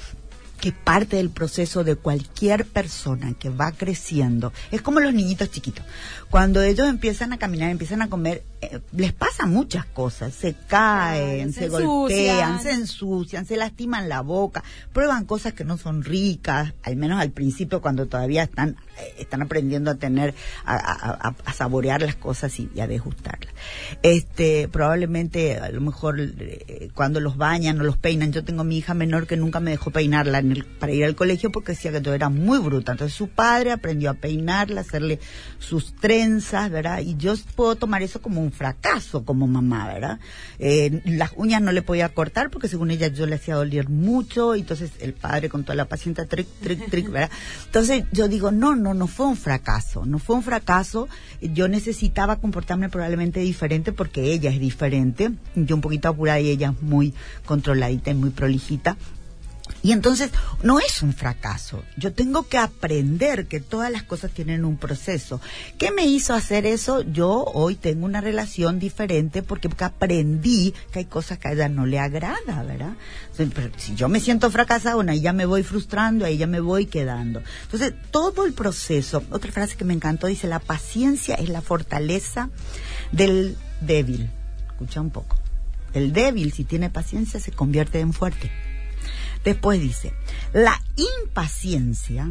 que 0.61 0.73
parte 0.73 1.17
del 1.17 1.31
proceso 1.31 1.85
de 1.85 1.97
cualquier 1.97 2.65
persona 2.65 3.35
que 3.39 3.49
va 3.49 3.73
creciendo 3.73 4.53
es 4.71 4.83
como 4.83 5.01
los 5.01 5.15
niñitos 5.15 5.51
chiquitos. 5.51 5.85
Cuando 6.31 6.63
ellos 6.63 6.89
empiezan 6.89 7.33
a 7.33 7.39
caminar, 7.39 7.71
empiezan 7.71 8.03
a 8.03 8.09
comer, 8.09 8.43
eh, 8.61 8.81
les 8.93 9.13
pasan 9.13 9.51
muchas 9.51 9.87
cosas. 9.87 10.35
Se 10.35 10.55
caen, 10.55 11.53
se, 11.53 11.69
golpean, 11.69 12.61
se 12.61 12.73
ensucian, 12.73 13.47
se 13.47 13.57
lastiman 13.57 14.09
la 14.09 14.21
boca, 14.21 14.65
prueban 14.93 15.27
cosas 15.27 15.53
que 15.53 15.65
no 15.65 15.79
son 15.79 16.03
ricas, 16.03 16.75
al 16.83 16.97
menos 16.97 17.21
al 17.21 17.31
principio 17.31 17.81
cuando 17.81 18.07
todavía 18.07 18.43
están, 18.43 18.77
eh, 18.99 19.15
están 19.19 19.43
aprendiendo 19.43 19.93
a 19.93 19.95
tener, 19.95 20.35
a, 20.65 21.35
saborear 21.55 22.03
las 22.03 22.17
cosas 22.17 22.59
y, 22.59 22.69
a 22.81 22.89
degustarlas. 22.89 23.55
Este, 24.03 24.69
probablemente, 24.69 25.59
a 25.59 25.71
lo 25.71 25.81
mejor, 25.81 26.21
eh, 26.21 26.91
cuando 26.95 27.21
los 27.21 27.37
bañan 27.37 27.81
o 27.81 27.85
los 27.85 27.97
peinan, 27.97 28.33
yo 28.33 28.43
tengo 28.43 28.65
mi 28.65 28.79
hija 28.79 28.93
menor 28.93 29.29
que 29.29 29.37
nunca 29.37 29.61
me 29.61 29.71
dejó 29.71 29.93
peinarla 29.93 30.43
para 30.81 30.93
ir 30.93 31.05
al 31.05 31.15
colegio 31.15 31.53
porque 31.53 31.73
decía 31.73 31.93
que 31.93 32.03
yo 32.03 32.13
era 32.13 32.29
muy 32.29 32.59
bruta. 32.59 32.93
Entonces 32.93 33.17
su 33.17 33.29
padre 33.29 33.71
aprendió 33.71 34.11
a 34.11 34.15
peinarla, 34.15 34.81
hacerle 34.81 35.21
sus 35.61 35.95
trenzas, 35.95 36.71
¿verdad? 36.71 37.01
Y 37.01 37.17
yo 37.17 37.35
puedo 37.55 37.77
tomar 37.77 38.03
eso 38.03 38.21
como 38.21 38.41
un 38.41 38.48
fracaso 38.53 39.25
como 39.25 39.47
mamá, 39.47 39.87
¿verdad? 39.87 40.21
Eh, 40.59 41.03
las 41.05 41.33
uñas 41.37 41.63
no 41.63 41.73
le 41.73 41.83
podía 41.83 42.09
cortar 42.09 42.51
porque 42.51 42.69
según 42.69 42.91
ella 42.91 43.09
yo 43.09 43.27
le 43.27 43.37
hacía 43.37 43.55
doler 43.55 43.89
mucho, 43.89 44.57
y 44.57 44.61
entonces 44.61 44.91
el 45.01 45.15
padre 45.15 45.49
con 45.49 45.65
toda 45.65 45.77
la 45.77 45.87
paciencia, 45.87 46.27
tric, 46.27 46.49
tric, 46.61 46.91
tric, 46.91 47.09
¿verdad? 47.11 47.31
Entonces 47.67 48.05
yo 48.13 48.29
digo, 48.29 48.51
no, 48.51 48.77
no, 48.77 48.95
no 48.95 49.07
fue 49.07 49.27
un 49.27 49.37
fracaso, 49.37 50.07
no 50.07 50.19
fue 50.19 50.37
un 50.37 50.43
fracaso, 50.43 51.09
yo 51.41 51.69
necesitaba 51.69 52.37
comportarme 52.37 52.89
probablemente 52.89 53.41
diferente 53.41 53.93
porque 53.93 54.33
ella 54.33 54.51
es 54.51 54.61
diferente, 54.61 55.31
yo 55.55 55.75
un 55.77 55.81
poquito 55.81 56.09
apurada 56.09 56.41
y 56.41 56.51
ella 56.51 56.75
muy 56.81 57.15
controladita 57.45 58.11
y 58.11 58.15
muy 58.15 58.31
prolijita, 58.31 58.97
y 59.83 59.93
entonces 59.93 60.31
no 60.63 60.81
es 60.81 61.03
un 61.03 61.13
fracaso. 61.13 61.85
Yo 61.97 62.13
tengo 62.13 62.49
que 62.49 62.59
aprender 62.59 63.47
que 63.47 63.61
todas 63.61 63.91
las 63.91 64.03
cosas 64.03 64.31
tienen 64.33 64.65
un 64.65 64.77
proceso. 64.77 65.41
¿Qué 65.79 65.91
me 65.93 66.05
hizo 66.05 66.35
hacer 66.35 66.67
eso? 66.67 67.03
Yo 67.03 67.45
hoy 67.45 67.77
tengo 67.77 68.05
una 68.05 68.21
relación 68.21 68.79
diferente 68.79 69.43
porque 69.43 69.69
aprendí 69.79 70.75
que 70.93 71.01
hay 71.01 71.05
cosas 71.05 71.39
que 71.39 71.49
a 71.49 71.53
ella 71.53 71.69
no 71.69 71.87
le 71.87 71.99
agrada, 71.99 72.63
¿verdad? 72.65 72.95
Pero 73.37 73.71
si 73.77 73.95
yo 73.95 74.09
me 74.09 74.21
siento 74.21 74.51
fracasada, 74.51 75.01
ahí 75.09 75.21
ya 75.21 75.33
me 75.33 75.47
voy 75.47 75.63
frustrando, 75.63 76.25
ahí 76.25 76.39
ya 76.39 76.47
me 76.47 76.61
voy 76.61 76.87
quedando. 76.87 77.43
Entonces, 77.63 77.95
todo 78.11 78.45
el 78.45 78.53
proceso, 78.53 79.23
otra 79.31 79.53
frase 79.53 79.77
que 79.77 79.85
me 79.85 79.95
encantó 79.95 80.27
dice, 80.27 80.49
la 80.49 80.59
paciencia 80.59 81.35
es 81.37 81.49
la 81.49 81.63
fortaleza 81.63 82.51
del 83.13 83.57
débil. 83.81 84.31
Escucha 84.69 85.01
un 85.01 85.11
poco. 85.11 85.37
El 85.95 86.13
débil, 86.13 86.53
si 86.53 86.65
tiene 86.65 86.91
paciencia, 86.91 87.41
se 87.41 87.53
convierte 87.53 88.01
en 88.01 88.13
fuerte. 88.13 88.51
Después 89.49 89.81
dice, 89.81 90.13
la 90.53 90.79
impaciencia 91.23 92.31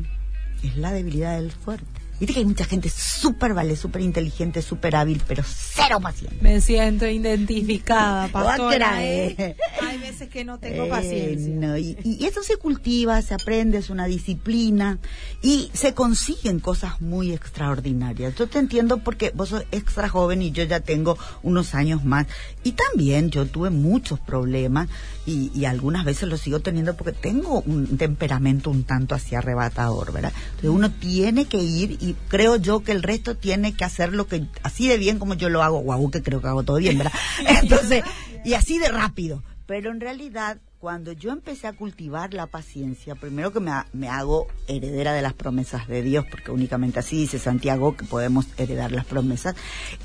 es 0.62 0.78
la 0.78 0.92
debilidad 0.94 1.36
del 1.38 1.52
fuerte. 1.52 1.88
Viste 2.20 2.34
que 2.34 2.40
hay 2.40 2.46
mucha 2.46 2.66
gente 2.66 2.90
súper 2.90 3.56
vale, 3.56 3.76
súper 3.76 4.02
inteligente, 4.02 4.62
súper 4.62 4.96
hábil, 4.96 5.22
pero 5.28 5.44
cero 5.46 6.00
paciente. 6.00 6.38
Me 6.42 6.62
siento 6.62 7.08
identificada, 7.08 8.28
pastora. 8.28 9.04
¿eh? 9.04 9.56
Hay 9.82 9.98
veces 9.98 10.30
que 10.30 10.44
no 10.44 10.60
tengo 10.60 10.86
eh, 10.86 10.90
paciencia. 10.90 11.80
y, 11.80 11.98
y, 12.04 12.26
eso 12.26 12.44
se 12.44 12.58
cultiva, 12.58 13.20
se 13.24 13.34
aprende, 13.34 13.80
es 13.80 13.90
una 13.90 14.06
disciplina 14.06 15.00
y 15.42 15.72
se 15.74 15.96
consiguen 15.96 16.60
cosas 16.60 17.02
muy 17.02 17.34
extraordinarias. 17.34 18.36
Yo 18.36 18.48
te 18.48 18.60
entiendo 18.60 19.00
porque 19.00 19.32
vos 19.34 19.50
sos 19.50 19.66
extra 19.72 20.08
joven 20.08 20.44
y 20.44 20.52
yo 20.52 20.64
ya 20.66 20.82
tengo 20.82 21.18
unos 21.42 21.74
años 21.74 22.04
más. 22.04 22.28
Y 22.64 22.74
también 22.74 23.30
yo 23.32 23.46
tuve 23.46 23.72
muchos 23.72 24.20
problemas 24.20 24.88
y, 25.28 25.52
y 25.54 25.66
algunas 25.66 26.06
veces 26.06 26.30
los 26.30 26.40
sigo 26.40 26.62
teniendo 26.62 26.96
porque 26.96 27.12
tengo 27.12 27.62
un 27.62 27.98
temperamento 27.98 28.70
un 28.70 28.86
tanto 28.86 29.14
así 29.14 29.36
arrebatador, 29.36 30.14
¿verdad? 30.14 30.32
Entonces 30.52 30.70
uno 30.70 30.90
tiene 30.90 31.46
que 31.46 31.58
ir 31.58 31.98
y 32.00 32.16
creo 32.30 32.56
yo 32.56 32.82
que 32.82 32.94
el 32.94 33.04
resto 33.04 33.36
tiene 33.36 33.74
que 33.74 33.84
hacer 33.84 34.14
lo 34.14 34.26
que 34.26 34.48
así 34.64 34.88
de 34.88 34.98
bien 34.98 35.20
como 35.20 35.34
yo 35.34 35.50
lo 35.50 35.62
hago, 35.64 35.80
guau, 35.80 36.10
que 36.10 36.24
creo 36.24 36.42
que 36.42 36.48
hago 36.48 36.64
todo 36.64 36.78
bien, 36.78 36.98
¿verdad? 36.98 37.12
Entonces, 37.62 38.06
y 38.46 38.54
así 38.54 38.80
de 38.80 38.88
rápido. 38.88 39.44
Pero 39.66 39.92
en 39.92 40.00
realidad 40.00 40.60
cuando 40.80 41.12
yo 41.12 41.32
empecé 41.32 41.66
a 41.68 41.74
cultivar 41.74 42.34
la 42.34 42.46
paciencia, 42.46 43.16
primero 43.16 43.52
que 43.52 43.60
me, 43.60 43.72
me, 43.94 44.10
hago 44.10 44.48
heredera 44.68 45.14
de 45.14 45.24
las 45.24 45.34
promesas 45.34 45.88
de 45.88 46.04
Dios, 46.04 46.26
porque 46.30 46.52
únicamente 46.52 47.00
así 47.00 47.18
dice 47.18 47.40
Santiago 47.40 47.98
que 47.98 48.06
podemos 48.06 48.46
heredar 48.58 48.92
las 48.92 49.06
promesas, 49.06 49.56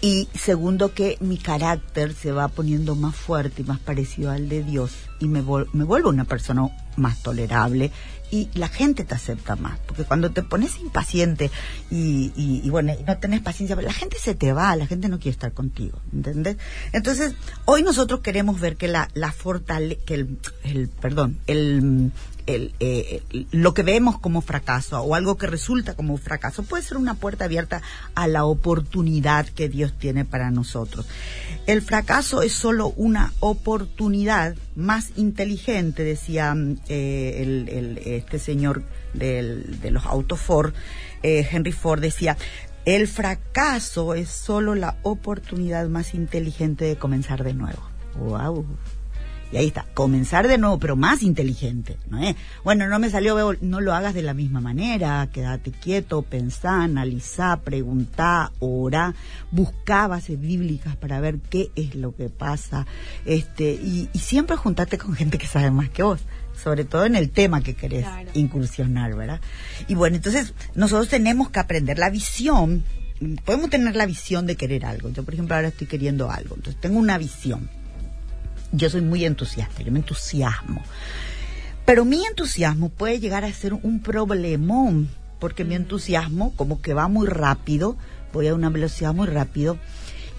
y 0.01 0.29
segundo 0.35 0.95
que 0.95 1.19
mi 1.21 1.37
carácter 1.37 2.15
se 2.15 2.33
va 2.33 2.49
poniendo 2.49 2.95
más 2.95 3.15
fuerte 3.15 3.63
y 3.63 3.65
más 3.67 3.81
parecido 3.81 4.31
al 4.31 4.49
de 4.49 4.63
Dios, 4.63 4.93
y 5.21 5.29
me, 5.29 5.43
me 5.73 5.85
vuelvo 5.85 6.09
una 6.09 6.25
persona 6.25 6.69
más 6.97 7.23
tolerable 7.23 7.91
y 8.33 8.49
la 8.55 8.69
gente 8.69 9.05
te 9.05 9.15
acepta 9.15 9.57
más. 9.57 9.79
Porque 9.87 10.05
cuando 10.05 10.31
te 10.31 10.43
pones 10.43 10.79
impaciente 10.81 11.51
y, 11.91 12.33
y, 12.35 12.69
bueno, 12.71 12.95
no 13.07 13.19
tenés 13.19 13.43
paciencia, 13.43 13.77
la 13.77 13.93
gente 13.93 14.17
se 14.19 14.35
te 14.35 14.55
va, 14.55 14.75
la 14.75 14.87
gente 14.87 15.09
no 15.09 15.19
quiere 15.19 15.33
estar 15.33 15.53
contigo, 15.53 16.01
¿entendés? 16.13 16.57
Entonces, 16.93 17.35
hoy 17.67 17.83
nosotros 17.83 18.21
queremos 18.21 18.59
ver 18.59 18.77
que 18.77 18.89
la, 18.89 19.11
la 19.13 19.33
fortale 19.33 19.99
que 19.99 20.15
el, 20.15 20.89
perdón, 21.01 21.39
el, 21.47 22.11
el, 22.47 22.75
eh, 22.81 23.23
lo 23.51 23.75
que 23.75 23.83
vemos 23.83 24.19
como 24.19 24.41
fracaso 24.41 25.01
o 25.01 25.15
algo 25.15 25.37
que 25.37 25.47
resulta 25.47 25.95
como 25.95 26.17
fracaso 26.19 26.63
puede 26.63 26.83
ser 26.83 26.97
una 26.97 27.15
puerta 27.15 27.45
abierta 27.45 27.83
a 28.15 28.27
la 28.29 28.45
oportunidad 28.45 29.47
que 29.49 29.69
Dios 29.69 29.93
tiene 29.99 30.25
para 30.25 30.51
nosotros. 30.51 31.07
El 31.67 31.83
fracaso 31.83 32.43
es 32.43 32.53
solo 32.53 32.93
una 32.97 33.33
oportunidad 33.41 34.57
más 34.75 35.13
inteligente, 35.17 36.05
decía 36.05 36.57
eh, 36.89 37.67
el, 37.69 37.99
este 37.99 38.39
señor 38.39 38.83
del, 39.15 39.81
de 39.81 39.91
los 39.91 40.05
autos 40.07 40.41
Ford, 40.41 40.73
eh, 41.23 41.47
Henry 41.51 41.73
Ford 41.73 42.01
decía, 42.01 42.37
el 42.85 43.07
fracaso 43.07 44.15
es 44.15 44.29
solo 44.29 44.75
la 44.75 44.97
oportunidad 45.03 45.89
más 45.89 46.15
inteligente 46.15 46.85
de 46.85 46.97
comenzar 46.97 47.45
de 47.45 47.55
nuevo. 47.55 47.83
¡Wow! 48.17 48.67
Y 49.53 49.59
ahí 49.59 49.67
está, 49.67 49.85
comenzar 49.93 50.49
de 50.49 50.57
nuevo, 50.57 50.79
pero 50.79 50.97
más 50.97 51.23
inteligente, 51.23 51.99
¿no 52.09 52.19
es? 52.19 52.37
Bueno, 52.65 52.89
no 52.89 52.99
me 52.99 53.11
salió, 53.11 53.55
no 53.61 53.81
lo 53.83 53.93
hagas 53.93 54.15
de 54.15 54.23
la 54.23 54.33
misma 54.33 54.63
manera, 54.63 55.29
quédate 55.31 55.73
quieto, 55.73 56.23
pensá, 56.23 56.83
analizá, 56.83 57.61
preguntá, 57.63 58.51
orá, 58.61 59.15
buscá 59.51 60.07
bases 60.07 60.41
bíblicas 60.41 60.97
para 60.97 61.21
ver 61.21 61.39
qué 61.51 61.71
es 61.77 61.95
lo 61.95 62.17
que 62.17 62.31
pasa, 62.31 62.87
este, 63.27 63.73
y, 63.73 64.09
siempre 64.19 64.57
juntate 64.57 64.97
con 64.97 65.15
gente 65.15 65.37
que 65.37 65.47
sabe 65.47 65.71
más 65.71 65.91
que 65.91 66.03
vos 66.03 66.21
sobre 66.63 66.85
todo 66.85 67.07
en 67.07 67.17
el 67.17 67.31
tema 67.31 67.61
que 67.61 67.75
querés 67.75 68.07
incursionar, 68.35 69.17
¿verdad? 69.17 69.41
Y 69.89 69.95
bueno, 69.95 70.17
entonces 70.17 70.55
nosotros 70.75 71.09
tenemos 71.09 71.51
que 71.51 71.59
aprender 71.59 71.99
la 71.99 72.09
visión, 72.09 72.85
podemos 73.45 73.69
tener 73.69 73.97
la 73.97 74.07
visión 74.07 74.47
de 74.47 74.55
querer 74.55 74.85
algo. 74.85 75.09
Yo, 75.09 75.25
por 75.25 75.35
ejemplo, 75.35 75.57
ahora 75.57 75.69
estoy 75.69 75.89
queriendo 75.89 76.31
algo, 76.31 76.55
entonces 76.55 76.81
tengo 76.81 76.99
una 77.01 77.19
visión 77.19 77.69
yo 78.73 78.91
soy 78.91 79.03
muy 79.03 79.25
entusiasta, 79.25 79.83
yo 79.83 79.93
me 79.93 80.01
entusiasmo. 80.01 80.83
Pero 81.85 82.05
mi 82.05 82.25
entusiasmo 82.25 82.89
puede 82.89 83.21
llegar 83.21 83.45
a 83.45 83.53
ser 83.53 83.75
un 83.75 84.01
problemón, 84.01 85.09
porque 85.39 85.65
mi 85.65 85.75
entusiasmo 85.75 86.55
como 86.57 86.81
que 86.81 86.95
va 86.95 87.09
muy 87.09 87.27
rápido, 87.27 87.97
voy 88.33 88.49
a 88.49 88.55
una 88.55 88.71
velocidad 88.71 89.13
muy 89.13 89.27
rápido, 89.27 89.79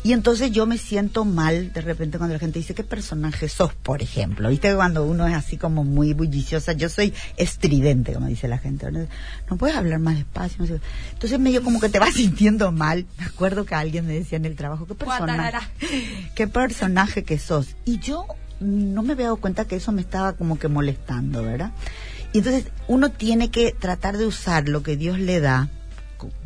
y 0.03 0.11
entonces 0.11 0.51
yo 0.51 0.65
me 0.65 0.77
siento 0.77 1.23
mal 1.23 1.71
de 1.71 1.79
repente 1.79 2.17
cuando 2.17 2.33
la 2.33 2.39
gente 2.39 2.59
dice, 2.59 2.73
¿qué 2.73 2.83
personaje 2.83 3.47
sos, 3.47 3.73
por 3.73 4.01
ejemplo? 4.01 4.49
¿Viste 4.49 4.75
cuando 4.75 5.05
uno 5.05 5.25
es 5.27 5.33
así 5.33 5.55
como 5.55 5.85
muy 5.85 6.13
bulliciosa? 6.13 6.73
Yo 6.73 6.89
soy 6.89 7.13
estridente, 7.37 8.13
como 8.13 8.27
dice 8.27 8.49
la 8.49 8.57
gente. 8.57 8.91
No 9.49 9.57
puedes 9.57 9.77
hablar 9.77 9.99
más 9.99 10.17
despacio. 10.17 10.65
Entonces 11.13 11.39
medio 11.39 11.63
como 11.63 11.79
que 11.79 11.87
te 11.87 11.99
vas 11.99 12.13
sintiendo 12.15 12.73
mal. 12.73 13.05
Me 13.17 13.25
acuerdo 13.25 13.65
que 13.65 13.75
alguien 13.75 14.05
me 14.05 14.13
decía 14.13 14.37
en 14.37 14.45
el 14.45 14.57
trabajo, 14.57 14.85
¿qué 14.85 14.95
personaje, 14.95 15.57
¿qué 16.35 16.47
personaje 16.47 17.23
que 17.23 17.39
sos? 17.39 17.75
Y 17.85 17.99
yo 17.99 18.25
no 18.59 19.03
me 19.03 19.13
había 19.13 19.25
dado 19.25 19.37
cuenta 19.37 19.65
que 19.65 19.77
eso 19.77 19.93
me 19.93 20.01
estaba 20.01 20.33
como 20.33 20.59
que 20.59 20.67
molestando, 20.67 21.43
¿verdad? 21.43 21.71
Y 22.33 22.39
entonces 22.39 22.65
uno 22.89 23.11
tiene 23.11 23.51
que 23.51 23.71
tratar 23.71 24.17
de 24.17 24.25
usar 24.25 24.67
lo 24.67 24.83
que 24.83 24.97
Dios 24.97 25.17
le 25.17 25.39
da, 25.39 25.69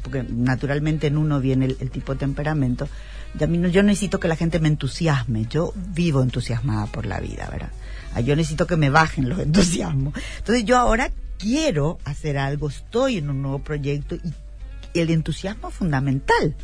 porque 0.03 0.23
naturalmente 0.29 1.07
en 1.07 1.17
uno 1.17 1.39
viene 1.39 1.65
el 1.65 1.89
tipo 1.89 2.13
de 2.13 2.19
temperamento, 2.19 2.87
yo 3.35 3.83
necesito 3.83 4.19
que 4.19 4.27
la 4.27 4.35
gente 4.35 4.59
me 4.59 4.67
entusiasme. 4.67 5.45
Yo 5.45 5.73
vivo 5.75 6.21
entusiasmada 6.21 6.87
por 6.87 7.05
la 7.05 7.19
vida, 7.19 7.47
¿verdad? 7.51 7.71
Ah, 8.13 8.21
yo 8.21 8.35
necesito 8.35 8.67
que 8.67 8.77
me 8.77 8.89
bajen 8.89 9.29
los 9.29 9.39
entusiasmos. 9.47 10.13
Entonces 10.37 10.65
yo 10.65 10.77
ahora 10.77 11.11
quiero 11.37 11.99
hacer 12.03 12.37
algo, 12.37 12.69
estoy 12.69 13.17
en 13.17 13.29
un 13.29 13.41
nuevo 13.41 13.59
proyecto 13.59 14.15
y 14.15 14.99
el 14.99 15.09
entusiasmo 15.11 15.69
es 15.69 15.75
fundamental. 15.75 16.55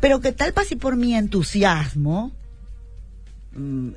Pero 0.00 0.20
¿qué 0.20 0.32
tal 0.32 0.52
si 0.66 0.76
por 0.76 0.96
mi 0.96 1.14
entusiasmo 1.14 2.32
mm, 3.52 3.90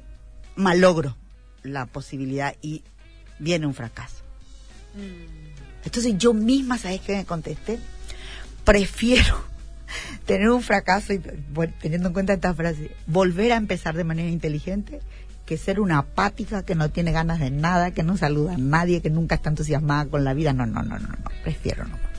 malogro 0.56 1.18
la 1.64 1.86
posibilidad 1.86 2.56
y 2.62 2.84
viene 3.40 3.68
un 3.68 3.74
fracaso? 3.74 4.24
Mm. 4.96 5.86
Entonces 5.86 6.18
yo 6.18 6.34
misma, 6.34 6.78
¿sabes 6.78 7.02
qué 7.02 7.18
me 7.18 7.26
contesté? 7.26 7.80
Prefiero 8.64 9.51
tener 10.26 10.50
un 10.50 10.62
fracaso 10.62 11.14
y 11.14 11.20
teniendo 11.82 12.08
en 12.10 12.14
cuenta 12.14 12.34
esta 12.34 12.54
frase, 12.54 12.92
volver 13.08 13.54
a 13.54 13.58
empezar 13.58 13.96
de 13.96 14.04
manera 14.04 14.30
inteligente 14.30 15.00
que 15.46 15.58
ser 15.58 15.80
una 15.80 15.98
apática 15.98 16.64
que 16.64 16.76
no 16.76 16.90
tiene 16.90 17.12
ganas 17.12 17.40
de 17.40 17.52
nada, 17.52 17.92
que 17.92 18.04
no 18.04 18.16
saluda 18.16 18.54
a 18.54 18.58
nadie, 18.58 19.02
que 19.02 19.10
nunca 19.10 19.36
está 19.36 19.50
entusiasmada 19.50 20.06
con 20.06 20.24
la 20.24 20.34
vida. 20.34 20.54
No, 20.54 20.66
no, 20.66 20.82
no, 20.82 20.98
no, 20.98 21.08
no, 21.08 21.32
prefiero 21.44 21.86
no. 21.86 22.11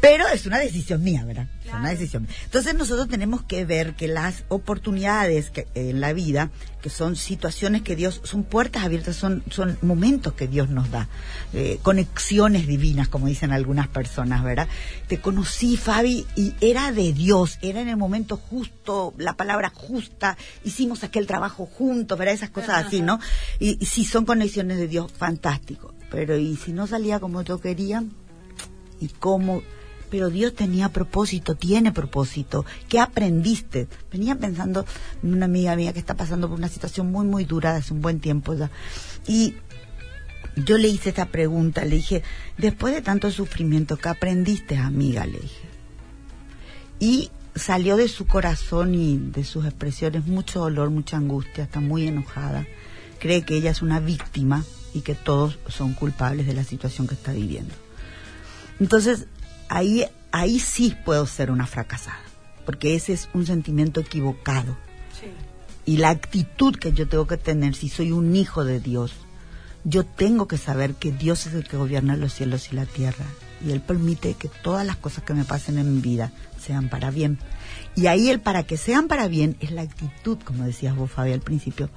Pero 0.00 0.28
es 0.28 0.46
una 0.46 0.58
decisión 0.58 1.02
mía, 1.02 1.24
¿verdad? 1.24 1.48
Es 1.64 1.72
una 1.72 1.90
decisión. 1.90 2.28
Entonces 2.44 2.74
nosotros 2.74 3.08
tenemos 3.08 3.42
que 3.42 3.64
ver 3.64 3.94
que 3.94 4.08
las 4.08 4.44
oportunidades 4.48 5.50
que, 5.50 5.66
en 5.74 6.00
la 6.00 6.12
vida, 6.12 6.50
que 6.80 6.90
son 6.90 7.16
situaciones 7.16 7.82
que 7.82 7.96
Dios, 7.96 8.20
son 8.24 8.44
puertas 8.44 8.84
abiertas, 8.84 9.16
son, 9.16 9.42
son 9.50 9.76
momentos 9.82 10.34
que 10.34 10.46
Dios 10.46 10.68
nos 10.68 10.90
da, 10.90 11.08
eh, 11.52 11.78
conexiones 11.82 12.66
divinas, 12.66 13.08
como 13.08 13.26
dicen 13.26 13.52
algunas 13.52 13.88
personas, 13.88 14.44
¿verdad? 14.44 14.68
Te 15.08 15.20
conocí, 15.20 15.76
Fabi, 15.76 16.26
y 16.36 16.54
era 16.60 16.92
de 16.92 17.12
Dios, 17.12 17.58
era 17.60 17.80
en 17.80 17.88
el 17.88 17.96
momento 17.96 18.36
justo, 18.36 19.14
la 19.18 19.34
palabra 19.34 19.70
justa, 19.74 20.36
hicimos 20.64 21.02
aquel 21.02 21.26
trabajo 21.26 21.66
juntos, 21.66 22.16
¿verdad? 22.16 22.34
Esas 22.34 22.50
cosas 22.50 22.86
así, 22.86 23.02
¿no? 23.02 23.18
Y, 23.58 23.78
y 23.80 23.86
si 23.86 24.04
son 24.04 24.24
conexiones 24.24 24.78
de 24.78 24.86
Dios, 24.86 25.10
fantástico. 25.12 25.94
Pero 26.10 26.38
¿y 26.38 26.56
si 26.56 26.72
no 26.72 26.86
salía 26.86 27.20
como 27.20 27.42
yo 27.42 27.60
quería? 27.60 28.04
Y 29.00 29.08
cómo 29.08 29.62
pero 30.10 30.30
Dios 30.30 30.54
tenía 30.54 30.88
propósito, 30.88 31.54
tiene 31.54 31.92
propósito. 31.92 32.64
¿Qué 32.88 32.98
aprendiste? 32.98 33.88
Venía 34.10 34.36
pensando 34.36 34.84
en 35.22 35.34
una 35.34 35.46
amiga 35.46 35.76
mía 35.76 35.92
que 35.92 35.98
está 35.98 36.14
pasando 36.14 36.48
por 36.48 36.58
una 36.58 36.68
situación 36.68 37.12
muy, 37.12 37.26
muy 37.26 37.44
dura 37.44 37.76
hace 37.76 37.92
un 37.92 38.00
buen 38.00 38.20
tiempo 38.20 38.54
ya. 38.54 38.70
Y 39.26 39.54
yo 40.56 40.78
le 40.78 40.88
hice 40.88 41.10
esta 41.10 41.26
pregunta, 41.26 41.84
le 41.84 41.96
dije, 41.96 42.22
después 42.56 42.94
de 42.94 43.02
tanto 43.02 43.30
sufrimiento, 43.30 43.96
¿qué 43.96 44.08
aprendiste, 44.08 44.76
amiga? 44.76 45.26
Le 45.26 45.40
dije. 45.40 45.68
Y 47.00 47.30
salió 47.54 47.96
de 47.96 48.08
su 48.08 48.26
corazón 48.26 48.94
y 48.94 49.18
de 49.18 49.44
sus 49.44 49.64
expresiones 49.66 50.26
mucho 50.26 50.60
dolor, 50.60 50.90
mucha 50.90 51.16
angustia, 51.16 51.64
está 51.64 51.80
muy 51.80 52.06
enojada. 52.06 52.66
Cree 53.18 53.42
que 53.42 53.56
ella 53.56 53.70
es 53.70 53.82
una 53.82 54.00
víctima 54.00 54.64
y 54.94 55.02
que 55.02 55.14
todos 55.14 55.58
son 55.68 55.92
culpables 55.92 56.46
de 56.46 56.54
la 56.54 56.64
situación 56.64 57.06
que 57.06 57.14
está 57.14 57.32
viviendo. 57.32 57.74
Entonces, 58.80 59.26
ahí, 59.68 60.04
ahí 60.32 60.60
sí 60.60 60.96
puedo 61.04 61.26
ser 61.26 61.50
una 61.50 61.66
fracasada, 61.66 62.20
porque 62.64 62.94
ese 62.94 63.12
es 63.12 63.28
un 63.34 63.46
sentimiento 63.46 64.00
equivocado. 64.00 64.76
Y 65.84 65.96
la 65.96 66.10
actitud 66.10 66.76
que 66.76 66.92
yo 66.92 67.08
tengo 67.08 67.26
que 67.26 67.38
tener 67.38 67.74
si 67.74 67.88
soy 67.88 68.12
un 68.12 68.36
hijo 68.36 68.64
de 68.64 68.78
Dios, 68.78 69.14
yo 69.84 70.04
tengo 70.04 70.46
que 70.46 70.58
saber 70.58 70.94
que 70.94 71.12
Dios 71.12 71.46
es 71.46 71.54
el 71.54 71.66
que 71.66 71.78
gobierna 71.78 72.14
los 72.14 72.34
cielos 72.34 72.70
y 72.70 72.76
la 72.76 72.84
tierra. 72.84 73.24
Y 73.64 73.70
Él 73.70 73.80
permite 73.80 74.34
que 74.34 74.48
todas 74.48 74.86
las 74.86 74.96
cosas 74.96 75.24
que 75.24 75.32
me 75.32 75.46
pasen 75.46 75.78
en 75.78 75.94
mi 75.94 76.02
vida 76.02 76.30
sean 76.60 76.90
para 76.90 77.10
bien. 77.10 77.38
Y 77.96 78.06
ahí 78.06 78.28
el 78.28 78.38
para 78.38 78.64
que 78.64 78.76
sean 78.76 79.08
para 79.08 79.28
bien 79.28 79.56
es 79.60 79.70
la 79.70 79.82
actitud, 79.82 80.38
como 80.44 80.64
decías 80.64 80.94
vos, 80.94 81.10
Fabi, 81.10 81.32
al 81.32 81.40
principio. 81.40 81.88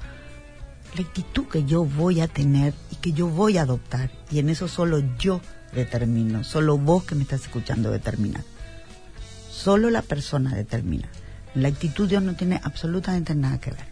La 0.95 1.03
actitud 1.03 1.47
que 1.47 1.65
yo 1.65 1.83
voy 1.83 2.21
a 2.21 2.29
tener 2.29 2.73
y 2.91 2.95
que 2.95 3.11
yo 3.11 3.27
voy 3.27 3.57
a 3.57 3.63
adoptar. 3.63 4.09
Y 4.31 4.39
en 4.39 4.49
eso 4.49 4.69
solo 4.69 5.03
yo 5.19 5.41
determino, 5.73 6.43
solo 6.43 6.77
vos 6.77 7.03
que 7.03 7.15
me 7.15 7.23
estás 7.23 7.41
escuchando 7.41 7.91
determinar. 7.91 8.43
Solo 9.49 9.89
la 9.89 10.01
persona 10.01 10.53
determina. 10.55 11.07
La 11.53 11.67
actitud 11.67 12.07
Dios 12.07 12.23
no 12.23 12.35
tiene 12.35 12.59
absolutamente 12.63 13.35
nada 13.35 13.59
que 13.59 13.71
ver. 13.71 13.85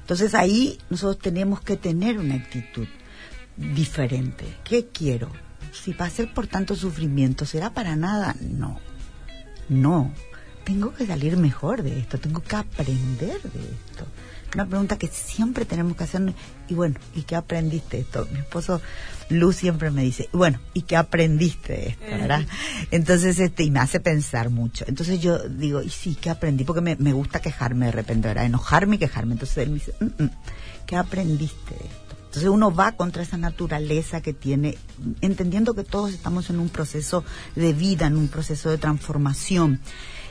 Entonces 0.00 0.34
ahí 0.34 0.78
nosotros 0.88 1.18
tenemos 1.22 1.60
que 1.60 1.76
tener 1.76 2.18
una 2.18 2.34
actitud 2.34 2.88
diferente. 3.56 4.44
¿Qué 4.64 4.88
quiero? 4.88 5.30
Si 5.72 5.92
pasé 5.92 6.26
por 6.26 6.46
tanto 6.46 6.74
sufrimiento, 6.74 7.44
¿será 7.44 7.72
para 7.72 7.94
nada? 7.96 8.34
No. 8.40 8.80
No. 9.68 10.12
Tengo 10.64 10.92
que 10.92 11.06
salir 11.06 11.36
mejor 11.36 11.82
de 11.82 12.00
esto, 12.00 12.18
tengo 12.18 12.42
que 12.42 12.56
aprender 12.56 13.40
de 13.42 13.60
esto 13.60 14.06
una 14.54 14.66
pregunta 14.66 14.98
que 14.98 15.06
siempre 15.06 15.64
tenemos 15.64 15.96
que 15.96 16.04
hacernos. 16.04 16.34
Y 16.68 16.74
bueno, 16.74 16.96
¿y 17.14 17.22
qué 17.22 17.36
aprendiste 17.36 18.00
esto? 18.00 18.26
Mi 18.32 18.40
esposo 18.40 18.80
Luz 19.28 19.56
siempre 19.56 19.90
me 19.90 20.02
dice, 20.02 20.28
bueno, 20.32 20.58
¿y 20.74 20.82
qué 20.82 20.96
aprendiste 20.96 21.72
de 21.72 21.88
esto? 21.90 22.04
¿verdad? 22.04 22.46
Entonces, 22.90 23.38
este, 23.38 23.62
y 23.62 23.70
me 23.70 23.78
hace 23.78 24.00
pensar 24.00 24.50
mucho. 24.50 24.84
Entonces 24.88 25.20
yo 25.20 25.38
digo, 25.48 25.82
y 25.82 25.88
sí, 25.88 26.16
¿qué 26.20 26.30
aprendí? 26.30 26.64
Porque 26.64 26.80
me, 26.80 26.96
me 26.96 27.12
gusta 27.12 27.40
quejarme 27.40 27.86
de 27.86 27.92
repente, 27.92 28.28
¿verdad? 28.28 28.44
Enojarme 28.44 28.96
y 28.96 28.98
quejarme. 28.98 29.34
Entonces 29.34 29.58
él 29.58 29.70
me 29.70 29.74
dice, 29.76 29.94
mm, 30.00 30.24
mm, 30.24 30.30
¿qué 30.86 30.96
aprendiste 30.96 31.74
de 31.74 31.84
esto? 31.84 32.16
Entonces 32.30 32.48
uno 32.48 32.72
va 32.72 32.92
contra 32.92 33.24
esa 33.24 33.36
naturaleza 33.36 34.20
que 34.20 34.32
tiene, 34.32 34.78
entendiendo 35.20 35.74
que 35.74 35.82
todos 35.82 36.12
estamos 36.12 36.48
en 36.48 36.60
un 36.60 36.68
proceso 36.68 37.24
de 37.56 37.72
vida, 37.72 38.06
en 38.06 38.16
un 38.16 38.28
proceso 38.28 38.70
de 38.70 38.78
transformación. 38.78 39.80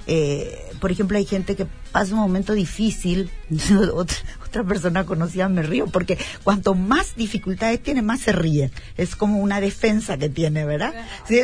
Eh, 0.07 0.71
por 0.79 0.91
ejemplo, 0.91 1.17
hay 1.17 1.25
gente 1.25 1.57
que 1.57 1.67
pasa 1.91 2.13
un 2.13 2.19
momento 2.19 2.53
difícil, 2.53 3.29
otra, 3.93 4.17
otra 4.45 4.63
persona 4.63 5.05
conocida 5.05 5.49
me 5.49 5.63
río, 5.63 5.87
porque 5.87 6.17
cuanto 6.43 6.75
más 6.75 7.15
dificultades 7.15 7.81
tiene, 7.81 8.01
más 8.01 8.21
se 8.21 8.31
ríe. 8.31 8.71
Es 8.97 9.15
como 9.15 9.39
una 9.39 9.61
defensa 9.61 10.17
que 10.17 10.29
tiene, 10.29 10.65
¿verdad? 10.65 10.93
Sí, 11.27 11.39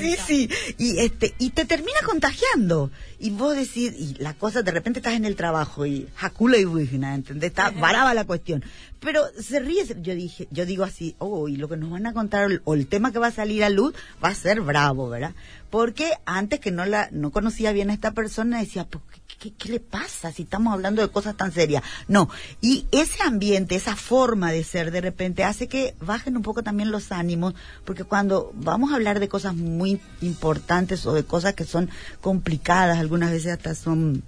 sí, 0.00 0.16
sí, 0.26 0.50
y 0.78 0.98
este, 0.98 1.34
y 1.38 1.50
te 1.50 1.64
termina 1.64 1.98
contagiando. 2.04 2.90
Y 3.20 3.30
vos 3.30 3.56
decís, 3.56 3.92
y 3.98 4.14
la 4.18 4.34
cosa, 4.34 4.62
de 4.62 4.70
repente 4.70 5.00
estás 5.00 5.14
en 5.14 5.24
el 5.24 5.34
trabajo 5.34 5.86
y 5.86 6.08
jacula 6.14 6.56
y 6.56 6.64
bujina, 6.64 7.14
¿entendés? 7.14 7.50
Está 7.50 7.70
varaba 7.70 8.14
la 8.14 8.24
cuestión. 8.24 8.64
Pero 9.00 9.22
se 9.40 9.60
ríe, 9.60 9.84
yo 10.00 10.14
dije, 10.14 10.48
yo 10.50 10.66
digo 10.66 10.84
así, 10.84 11.14
oh, 11.18 11.48
y 11.48 11.56
lo 11.56 11.68
que 11.68 11.76
nos 11.76 11.90
van 11.90 12.06
a 12.06 12.12
contar, 12.12 12.60
o 12.64 12.74
el 12.74 12.86
tema 12.86 13.12
que 13.12 13.18
va 13.18 13.28
a 13.28 13.32
salir 13.32 13.62
a 13.62 13.70
luz, 13.70 13.94
va 14.22 14.28
a 14.28 14.34
ser 14.34 14.60
bravo, 14.60 15.08
¿verdad? 15.08 15.34
Porque 15.70 16.12
antes 16.24 16.60
que 16.60 16.70
no 16.70 16.84
la, 16.84 17.08
no 17.12 17.30
conocía 17.30 17.72
bien 17.72 17.90
a 17.90 17.94
esta 17.94 18.12
persona, 18.12 18.58
decía, 18.58 18.86
pues, 18.86 19.04
¿qué, 19.38 19.47
qué 19.50 19.68
le 19.70 19.80
pasa 19.80 20.32
si 20.32 20.42
estamos 20.42 20.72
hablando 20.72 21.02
de 21.02 21.08
cosas 21.08 21.36
tan 21.36 21.52
serias? 21.52 21.82
No, 22.06 22.28
y 22.60 22.86
ese 22.90 23.22
ambiente, 23.22 23.74
esa 23.74 23.96
forma 23.96 24.52
de 24.52 24.64
ser 24.64 24.90
de 24.90 25.00
repente 25.00 25.44
hace 25.44 25.68
que 25.68 25.94
bajen 26.00 26.36
un 26.36 26.42
poco 26.42 26.62
también 26.62 26.90
los 26.90 27.12
ánimos, 27.12 27.54
porque 27.84 28.04
cuando 28.04 28.52
vamos 28.54 28.92
a 28.92 28.96
hablar 28.96 29.20
de 29.20 29.28
cosas 29.28 29.54
muy 29.54 30.00
importantes 30.20 31.06
o 31.06 31.12
de 31.12 31.24
cosas 31.24 31.54
que 31.54 31.64
son 31.64 31.90
complicadas, 32.20 32.98
algunas 32.98 33.30
veces 33.30 33.52
hasta 33.52 33.74
son, 33.74 34.22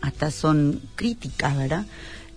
hasta 0.00 0.30
son 0.30 0.80
críticas, 0.96 1.56
¿verdad? 1.56 1.86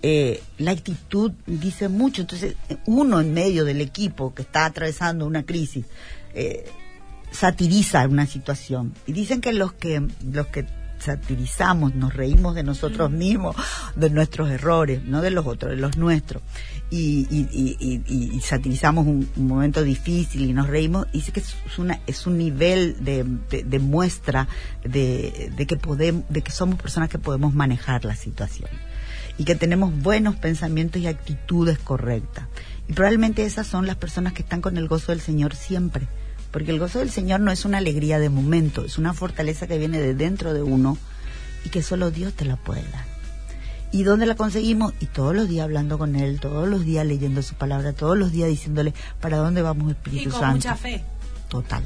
Eh, 0.02 0.42
la 0.58 0.70
actitud 0.70 1.32
dice 1.46 1.88
mucho. 1.88 2.22
Entonces, 2.22 2.54
uno 2.86 3.20
en 3.20 3.34
medio 3.34 3.64
del 3.64 3.80
equipo 3.80 4.32
que 4.32 4.42
está 4.42 4.64
atravesando 4.64 5.26
una 5.26 5.44
crisis 5.44 5.84
eh, 6.34 6.70
satiriza 7.30 8.06
una 8.06 8.26
situación. 8.26 8.94
Y 9.06 9.12
dicen 9.12 9.40
que 9.40 9.52
los 9.52 9.72
que 9.72 10.02
los 10.30 10.46
que 10.48 10.66
satirizamos, 10.98 11.94
nos 11.94 12.14
reímos 12.14 12.54
de 12.54 12.62
nosotros 12.62 13.10
mismos, 13.10 13.56
de 13.96 14.10
nuestros 14.10 14.50
errores, 14.50 15.02
no 15.04 15.22
de 15.22 15.30
los 15.30 15.46
otros, 15.46 15.70
de 15.70 15.76
los 15.76 15.96
nuestros, 15.96 16.42
y, 16.90 17.26
y, 17.30 18.40
satirizamos 18.40 19.06
un, 19.06 19.28
momento 19.36 19.82
difícil 19.82 20.42
y 20.42 20.52
nos 20.52 20.68
reímos, 20.68 21.06
y 21.12 21.18
dice 21.18 21.32
que 21.32 21.40
es, 21.40 21.78
una, 21.78 22.00
es 22.06 22.26
un 22.26 22.38
nivel 22.38 23.04
de, 23.04 23.24
de, 23.50 23.78
muestra 23.78 24.48
de, 24.82 25.52
de, 25.56 25.66
que 25.66 25.76
podemos, 25.76 26.24
de 26.28 26.42
que 26.42 26.50
somos 26.50 26.80
personas 26.80 27.08
que 27.08 27.18
podemos 27.18 27.54
manejar 27.54 28.04
la 28.04 28.16
situación. 28.16 28.70
Y 29.36 29.44
que 29.44 29.54
tenemos 29.54 29.96
buenos 30.02 30.34
pensamientos 30.34 31.00
y 31.00 31.06
actitudes 31.06 31.78
correctas. 31.78 32.46
Y 32.88 32.92
probablemente 32.92 33.44
esas 33.44 33.68
son 33.68 33.86
las 33.86 33.94
personas 33.94 34.32
que 34.32 34.42
están 34.42 34.60
con 34.60 34.76
el 34.76 34.88
gozo 34.88 35.12
del 35.12 35.20
Señor 35.20 35.54
siempre 35.54 36.08
porque 36.50 36.70
el 36.70 36.78
gozo 36.78 36.98
del 37.00 37.10
Señor 37.10 37.40
no 37.40 37.50
es 37.50 37.64
una 37.64 37.78
alegría 37.78 38.18
de 38.18 38.28
momento, 38.28 38.84
es 38.84 38.98
una 38.98 39.14
fortaleza 39.14 39.66
que 39.66 39.78
viene 39.78 40.00
de 40.00 40.14
dentro 40.14 40.54
de 40.54 40.62
uno 40.62 40.96
y 41.64 41.68
que 41.70 41.82
solo 41.82 42.10
Dios 42.10 42.34
te 42.34 42.44
la 42.44 42.56
puede 42.56 42.82
dar. 42.90 43.04
¿Y 43.90 44.02
dónde 44.02 44.26
la 44.26 44.34
conseguimos? 44.34 44.92
Y 45.00 45.06
todos 45.06 45.34
los 45.34 45.48
días 45.48 45.64
hablando 45.64 45.98
con 45.98 46.14
Él, 46.14 46.40
todos 46.40 46.68
los 46.68 46.84
días 46.84 47.06
leyendo 47.06 47.42
su 47.42 47.54
palabra, 47.54 47.92
todos 47.92 48.18
los 48.18 48.32
días 48.32 48.48
diciéndole 48.48 48.92
para 49.20 49.38
dónde 49.38 49.62
vamos 49.62 49.90
Espíritu 49.90 50.28
y 50.28 50.32
con 50.32 50.40
Santo. 50.40 50.56
mucha 50.56 50.76
fe. 50.76 51.04
Total. 51.48 51.82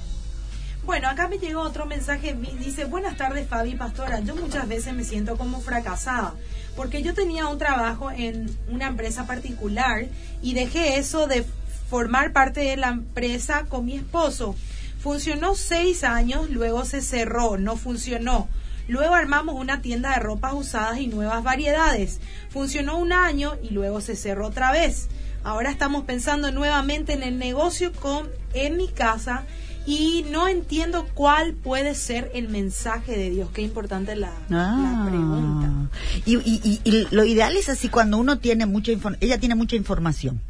Bueno, 0.84 1.08
acá 1.08 1.28
me 1.28 1.38
llegó 1.38 1.60
otro 1.60 1.86
mensaje, 1.86 2.36
dice, 2.58 2.86
buenas 2.86 3.16
tardes 3.16 3.46
Fabi 3.46 3.76
Pastora, 3.76 4.18
yo 4.18 4.34
muchas 4.34 4.66
veces 4.66 4.92
me 4.92 5.04
siento 5.04 5.36
como 5.36 5.60
fracasada, 5.60 6.34
porque 6.74 7.02
yo 7.04 7.14
tenía 7.14 7.46
un 7.46 7.56
trabajo 7.56 8.10
en 8.10 8.50
una 8.68 8.88
empresa 8.88 9.24
particular 9.24 10.06
y 10.42 10.54
dejé 10.54 10.98
eso 10.98 11.28
de 11.28 11.46
formar 11.92 12.32
parte 12.32 12.60
de 12.60 12.78
la 12.78 12.88
empresa 12.88 13.66
con 13.68 13.84
mi 13.84 13.96
esposo. 13.96 14.56
Funcionó 14.98 15.54
seis 15.54 16.04
años, 16.04 16.48
luego 16.48 16.86
se 16.86 17.02
cerró, 17.02 17.58
no 17.58 17.76
funcionó. 17.76 18.48
Luego 18.88 19.12
armamos 19.12 19.56
una 19.56 19.82
tienda 19.82 20.14
de 20.14 20.20
ropas 20.20 20.54
usadas 20.54 21.00
y 21.00 21.06
nuevas 21.06 21.42
variedades. 21.44 22.18
Funcionó 22.48 22.96
un 22.96 23.12
año 23.12 23.56
y 23.62 23.74
luego 23.74 24.00
se 24.00 24.16
cerró 24.16 24.46
otra 24.46 24.72
vez. 24.72 25.08
Ahora 25.44 25.70
estamos 25.70 26.04
pensando 26.04 26.50
nuevamente 26.50 27.12
en 27.12 27.22
el 27.22 27.38
negocio 27.38 27.92
con 27.92 28.30
en 28.54 28.78
mi 28.78 28.88
casa 28.88 29.44
y 29.84 30.24
no 30.30 30.48
entiendo 30.48 31.06
cuál 31.12 31.52
puede 31.52 31.94
ser 31.94 32.30
el 32.32 32.48
mensaje 32.48 33.18
de 33.18 33.28
Dios. 33.28 33.50
Qué 33.52 33.60
importante 33.60 34.16
la, 34.16 34.32
ah. 34.50 35.04
pregunta. 35.10 35.90
Y, 36.24 36.36
y, 36.38 36.80
y, 36.84 37.08
lo 37.10 37.26
ideal 37.26 37.54
es 37.54 37.68
así 37.68 37.90
cuando 37.90 38.16
uno 38.16 38.38
tiene 38.38 38.64
mucha 38.64 38.92
información, 38.92 39.28
ella 39.28 39.38
tiene 39.38 39.56
mucha 39.56 39.76
información 39.76 40.40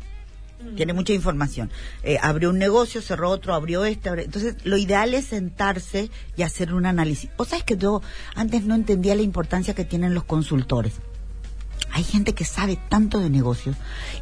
tiene 0.76 0.92
mucha 0.92 1.12
información. 1.12 1.70
Eh, 2.02 2.18
abrió 2.20 2.50
un 2.50 2.58
negocio, 2.58 3.00
cerró 3.00 3.30
otro, 3.30 3.54
abrió 3.54 3.84
este. 3.84 4.08
Entonces, 4.10 4.56
lo 4.64 4.76
ideal 4.76 5.14
es 5.14 5.26
sentarse 5.26 6.10
y 6.36 6.42
hacer 6.42 6.74
un 6.74 6.86
análisis. 6.86 7.30
Vos 7.36 7.48
sabés 7.48 7.64
que 7.64 7.76
yo 7.76 8.02
antes 8.34 8.64
no 8.64 8.74
entendía 8.74 9.14
la 9.14 9.22
importancia 9.22 9.74
que 9.74 9.84
tienen 9.84 10.14
los 10.14 10.24
consultores. 10.24 10.94
Hay 11.90 12.04
gente 12.04 12.34
que 12.34 12.44
sabe 12.44 12.78
tanto 12.88 13.20
de 13.20 13.30
negocios 13.30 13.76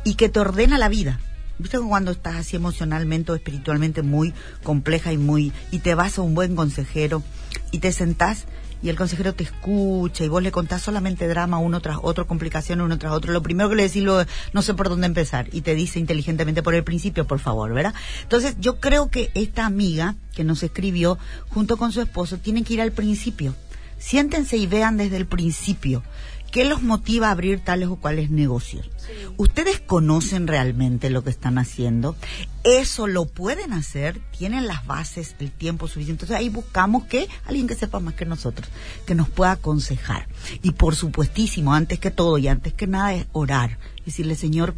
y 0.04 0.14
que 0.14 0.28
te 0.28 0.40
ordena 0.40 0.78
la 0.78 0.88
vida. 0.88 1.20
¿Viste 1.58 1.78
cuando 1.78 2.10
estás 2.10 2.36
así 2.36 2.56
emocionalmente 2.56 3.32
o 3.32 3.34
espiritualmente 3.34 4.02
muy 4.02 4.32
compleja 4.62 5.12
y 5.12 5.18
muy 5.18 5.52
y 5.70 5.80
te 5.80 5.94
vas 5.94 6.18
a 6.18 6.22
un 6.22 6.34
buen 6.34 6.56
consejero 6.56 7.22
y 7.70 7.80
te 7.80 7.92
sentás 7.92 8.46
y 8.82 8.88
el 8.88 8.96
consejero 8.96 9.34
te 9.34 9.44
escucha 9.44 10.24
y 10.24 10.28
vos 10.28 10.42
le 10.42 10.52
contás 10.52 10.82
solamente 10.82 11.28
drama 11.28 11.58
uno 11.58 11.80
tras 11.80 11.98
otro, 12.02 12.26
complicación 12.26 12.80
uno 12.80 12.98
tras 12.98 13.12
otro, 13.12 13.32
lo 13.32 13.42
primero 13.42 13.68
que 13.68 13.76
le 13.76 13.82
decís 13.84 14.02
lo, 14.02 14.24
no 14.52 14.62
sé 14.62 14.74
por 14.74 14.88
dónde 14.88 15.06
empezar 15.06 15.48
y 15.52 15.60
te 15.60 15.74
dice 15.74 15.98
inteligentemente 15.98 16.62
por 16.62 16.74
el 16.74 16.84
principio, 16.84 17.26
por 17.26 17.38
favor, 17.38 17.72
¿verdad? 17.72 17.94
Entonces 18.22 18.56
yo 18.58 18.80
creo 18.80 19.10
que 19.10 19.30
esta 19.34 19.66
amiga 19.66 20.16
que 20.34 20.44
nos 20.44 20.62
escribió 20.62 21.18
junto 21.48 21.76
con 21.76 21.92
su 21.92 22.00
esposo 22.00 22.38
tienen 22.38 22.64
que 22.64 22.74
ir 22.74 22.80
al 22.80 22.92
principio. 22.92 23.54
Siéntense 23.98 24.56
y 24.56 24.66
vean 24.66 24.96
desde 24.96 25.18
el 25.18 25.26
principio 25.26 26.02
¿Qué 26.50 26.64
los 26.64 26.82
motiva 26.82 27.28
a 27.28 27.30
abrir 27.30 27.60
tales 27.60 27.88
o 27.88 27.96
cuales 27.96 28.30
negocios? 28.30 28.90
¿Ustedes 29.36 29.80
conocen 29.80 30.48
realmente 30.48 31.08
lo 31.08 31.22
que 31.22 31.30
están 31.30 31.58
haciendo? 31.58 32.16
¿Eso 32.64 33.06
lo 33.06 33.26
pueden 33.26 33.72
hacer? 33.72 34.20
¿Tienen 34.36 34.66
las 34.66 34.84
bases, 34.84 35.36
el 35.38 35.52
tiempo 35.52 35.86
suficiente? 35.86 36.24
Entonces 36.24 36.36
ahí 36.36 36.48
buscamos 36.48 37.04
que 37.04 37.28
alguien 37.46 37.68
que 37.68 37.76
sepa 37.76 38.00
más 38.00 38.14
que 38.14 38.26
nosotros, 38.26 38.68
que 39.06 39.14
nos 39.14 39.28
pueda 39.28 39.52
aconsejar. 39.52 40.26
Y 40.62 40.72
por 40.72 40.96
supuestísimo, 40.96 41.72
antes 41.72 42.00
que 42.00 42.10
todo 42.10 42.36
y 42.38 42.48
antes 42.48 42.74
que 42.74 42.88
nada 42.88 43.14
es 43.14 43.26
orar. 43.32 43.78
Decirle, 44.04 44.34
Señor, 44.34 44.74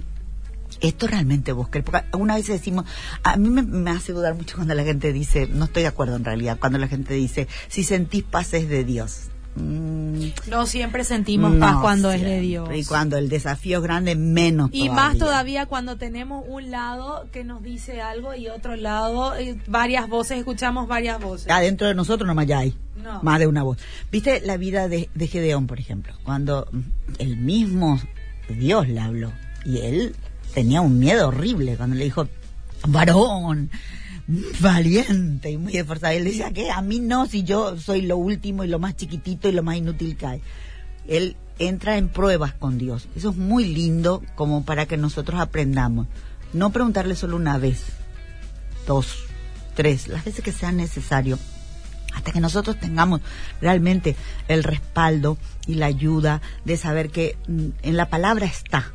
esto 0.80 1.06
realmente 1.06 1.52
vos 1.52 1.68
Porque 1.68 2.04
una 2.12 2.36
vez 2.36 2.46
decimos, 2.48 2.84
a 3.22 3.36
mí 3.36 3.48
me, 3.48 3.90
hace 3.90 4.12
dudar 4.12 4.34
mucho 4.34 4.56
cuando 4.56 4.74
la 4.74 4.84
gente 4.84 5.12
dice, 5.12 5.46
no 5.46 5.64
estoy 5.66 5.82
de 5.82 5.88
acuerdo 5.88 6.16
en 6.16 6.24
realidad, 6.24 6.58
cuando 6.58 6.78
la 6.78 6.88
gente 6.88 7.14
dice, 7.14 7.48
si 7.68 7.84
sentís 7.84 8.24
paz 8.24 8.52
es 8.54 8.68
de 8.68 8.84
Dios. 8.84 9.31
Mm. 9.54 10.28
no 10.48 10.66
siempre 10.66 11.04
sentimos 11.04 11.54
paz 11.56 11.76
cuando 11.80 12.10
es 12.10 12.22
de 12.22 12.40
Dios. 12.40 12.68
Y 12.74 12.84
cuando 12.84 13.18
el 13.18 13.28
desafío 13.28 13.78
es 13.78 13.82
grande, 13.82 14.14
menos. 14.16 14.70
Y 14.72 14.88
más 14.88 15.18
todavía 15.18 15.66
cuando 15.66 15.96
tenemos 15.96 16.44
un 16.48 16.70
lado 16.70 17.26
que 17.32 17.44
nos 17.44 17.62
dice 17.62 18.00
algo 18.00 18.34
y 18.34 18.48
otro 18.48 18.76
lado, 18.76 19.36
eh, 19.36 19.58
varias 19.66 20.08
voces, 20.08 20.38
escuchamos 20.38 20.88
varias 20.88 21.20
voces. 21.20 21.50
Adentro 21.50 21.86
de 21.86 21.94
nosotros 21.94 22.26
nomás 22.26 22.46
ya 22.46 22.60
hay. 22.60 22.74
Más 23.22 23.38
de 23.40 23.46
una 23.46 23.62
voz. 23.62 23.78
¿Viste 24.12 24.40
la 24.42 24.56
vida 24.56 24.88
de, 24.88 25.10
de 25.14 25.26
Gedeón, 25.26 25.66
por 25.66 25.80
ejemplo? 25.80 26.14
Cuando 26.22 26.68
el 27.18 27.36
mismo 27.36 28.00
Dios 28.48 28.88
le 28.88 29.00
habló 29.00 29.32
y 29.64 29.78
él 29.78 30.14
tenía 30.54 30.80
un 30.80 30.98
miedo 30.98 31.28
horrible 31.28 31.76
cuando 31.76 31.96
le 31.96 32.04
dijo, 32.04 32.28
varón, 32.86 33.70
valiente 34.60 35.50
y 35.50 35.58
muy 35.58 35.76
esforzado. 35.76 36.12
Él 36.12 36.24
decía 36.24 36.52
que 36.52 36.70
a 36.70 36.80
mí 36.82 37.00
no, 37.00 37.26
si 37.26 37.42
yo 37.42 37.76
soy 37.78 38.02
lo 38.02 38.16
último 38.16 38.64
y 38.64 38.68
lo 38.68 38.78
más 38.78 38.96
chiquitito 38.96 39.48
y 39.48 39.52
lo 39.52 39.62
más 39.62 39.76
inútil 39.76 40.16
que 40.16 40.26
hay. 40.26 40.42
Él 41.08 41.36
entra 41.58 41.98
en 41.98 42.08
pruebas 42.08 42.54
con 42.54 42.78
Dios. 42.78 43.08
Eso 43.16 43.30
es 43.30 43.36
muy 43.36 43.64
lindo 43.64 44.22
como 44.34 44.64
para 44.64 44.86
que 44.86 44.96
nosotros 44.96 45.40
aprendamos. 45.40 46.06
No 46.52 46.70
preguntarle 46.70 47.16
solo 47.16 47.36
una 47.36 47.58
vez, 47.58 47.84
dos, 48.86 49.24
tres, 49.74 50.08
las 50.08 50.24
veces 50.24 50.44
que 50.44 50.52
sea 50.52 50.72
necesario. 50.72 51.38
hasta 52.14 52.30
que 52.30 52.40
nosotros 52.40 52.78
tengamos 52.78 53.22
realmente 53.62 54.16
el 54.46 54.64
respaldo 54.64 55.38
y 55.66 55.76
la 55.76 55.86
ayuda 55.86 56.42
de 56.66 56.76
saber 56.76 57.08
que 57.08 57.38
mm, 57.48 57.68
en 57.82 57.96
la 57.96 58.10
palabra 58.10 58.44
está 58.44 58.92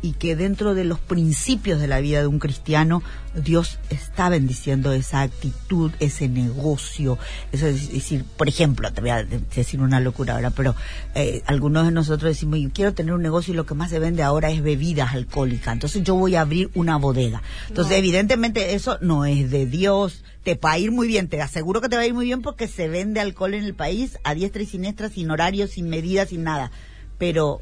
y 0.00 0.12
que 0.12 0.36
dentro 0.36 0.74
de 0.74 0.84
los 0.84 0.98
principios 0.98 1.80
de 1.80 1.88
la 1.88 2.00
vida 2.00 2.20
de 2.20 2.26
un 2.26 2.38
cristiano 2.38 3.02
Dios 3.34 3.78
está 3.90 4.28
bendiciendo 4.28 4.92
esa 4.92 5.22
actitud, 5.22 5.92
ese 6.00 6.28
negocio. 6.28 7.18
Eso 7.52 7.66
es 7.66 7.92
decir, 7.92 8.24
por 8.36 8.48
ejemplo, 8.48 8.92
te 8.92 9.00
voy 9.00 9.10
a 9.10 9.24
decir 9.24 9.80
una 9.80 10.00
locura 10.00 10.34
ahora, 10.34 10.50
pero 10.50 10.74
eh, 11.14 11.42
algunos 11.46 11.84
de 11.84 11.92
nosotros 11.92 12.30
decimos, 12.30 12.58
yo 12.60 12.70
quiero 12.72 12.94
tener 12.94 13.14
un 13.14 13.22
negocio 13.22 13.52
y 13.54 13.56
lo 13.56 13.66
que 13.66 13.74
más 13.74 13.90
se 13.90 13.98
vende 13.98 14.22
ahora 14.22 14.50
es 14.50 14.62
bebidas 14.62 15.14
alcohólicas, 15.14 15.72
entonces 15.74 16.02
yo 16.02 16.14
voy 16.14 16.34
a 16.34 16.42
abrir 16.42 16.70
una 16.74 16.96
bodega. 16.96 17.42
Entonces, 17.68 17.96
evidentemente 17.98 18.74
eso 18.74 18.98
no 19.00 19.24
es 19.24 19.50
de 19.50 19.66
Dios, 19.66 20.24
te 20.42 20.54
va 20.54 20.72
a 20.72 20.78
ir 20.78 20.90
muy 20.90 21.08
bien, 21.08 21.28
te 21.28 21.40
aseguro 21.40 21.80
que 21.80 21.88
te 21.88 21.96
va 21.96 22.02
a 22.02 22.06
ir 22.06 22.14
muy 22.14 22.26
bien 22.26 22.42
porque 22.42 22.68
se 22.68 22.88
vende 22.88 23.20
alcohol 23.20 23.54
en 23.54 23.64
el 23.64 23.74
país 23.74 24.18
a 24.24 24.34
diestra 24.34 24.62
y 24.62 24.66
siniestra, 24.66 25.08
sin 25.08 25.30
horario, 25.30 25.66
sin 25.66 25.88
medidas, 25.88 26.30
sin 26.30 26.44
nada. 26.44 26.70
Pero 27.18 27.60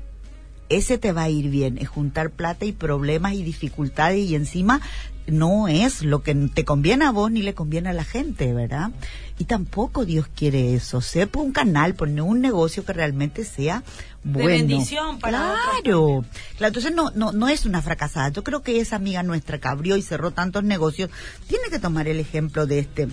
ese 0.68 0.98
te 0.98 1.12
va 1.12 1.22
a 1.22 1.30
ir 1.30 1.48
bien, 1.48 1.78
es 1.78 1.88
juntar 1.88 2.30
plata 2.30 2.64
y 2.64 2.72
problemas 2.72 3.34
y 3.34 3.42
dificultades 3.42 4.18
y 4.18 4.34
encima 4.34 4.80
no 5.26 5.68
es 5.68 6.02
lo 6.02 6.22
que 6.22 6.34
te 6.34 6.64
conviene 6.64 7.04
a 7.04 7.10
vos 7.10 7.30
ni 7.30 7.42
le 7.42 7.54
conviene 7.54 7.88
a 7.88 7.92
la 7.92 8.04
gente, 8.04 8.52
¿verdad? 8.52 8.90
Y 9.38 9.44
tampoco 9.44 10.04
Dios 10.04 10.28
quiere 10.34 10.74
eso. 10.74 11.00
Sepa 11.00 11.40
un 11.40 11.52
canal, 11.52 11.94
poner 11.94 12.22
un 12.22 12.40
negocio 12.40 12.84
que 12.84 12.92
realmente 12.92 13.44
sea 13.44 13.82
bueno. 14.22 14.48
De 14.48 14.56
bendición 14.56 15.18
para 15.18 15.56
Claro. 15.82 16.24
Claro, 16.56 16.68
entonces 16.68 16.94
no, 16.94 17.10
no, 17.14 17.32
no 17.32 17.48
es 17.48 17.66
una 17.66 17.82
fracasada. 17.82 18.28
Yo 18.30 18.44
creo 18.44 18.62
que 18.62 18.80
esa 18.80 18.96
amiga 18.96 19.22
nuestra 19.22 19.58
que 19.58 19.68
abrió 19.68 19.96
y 19.96 20.02
cerró 20.02 20.30
tantos 20.30 20.64
negocios 20.64 21.10
tiene 21.48 21.68
que 21.70 21.78
tomar 21.78 22.08
el 22.08 22.20
ejemplo 22.20 22.66
de 22.66 22.78
este 22.80 23.08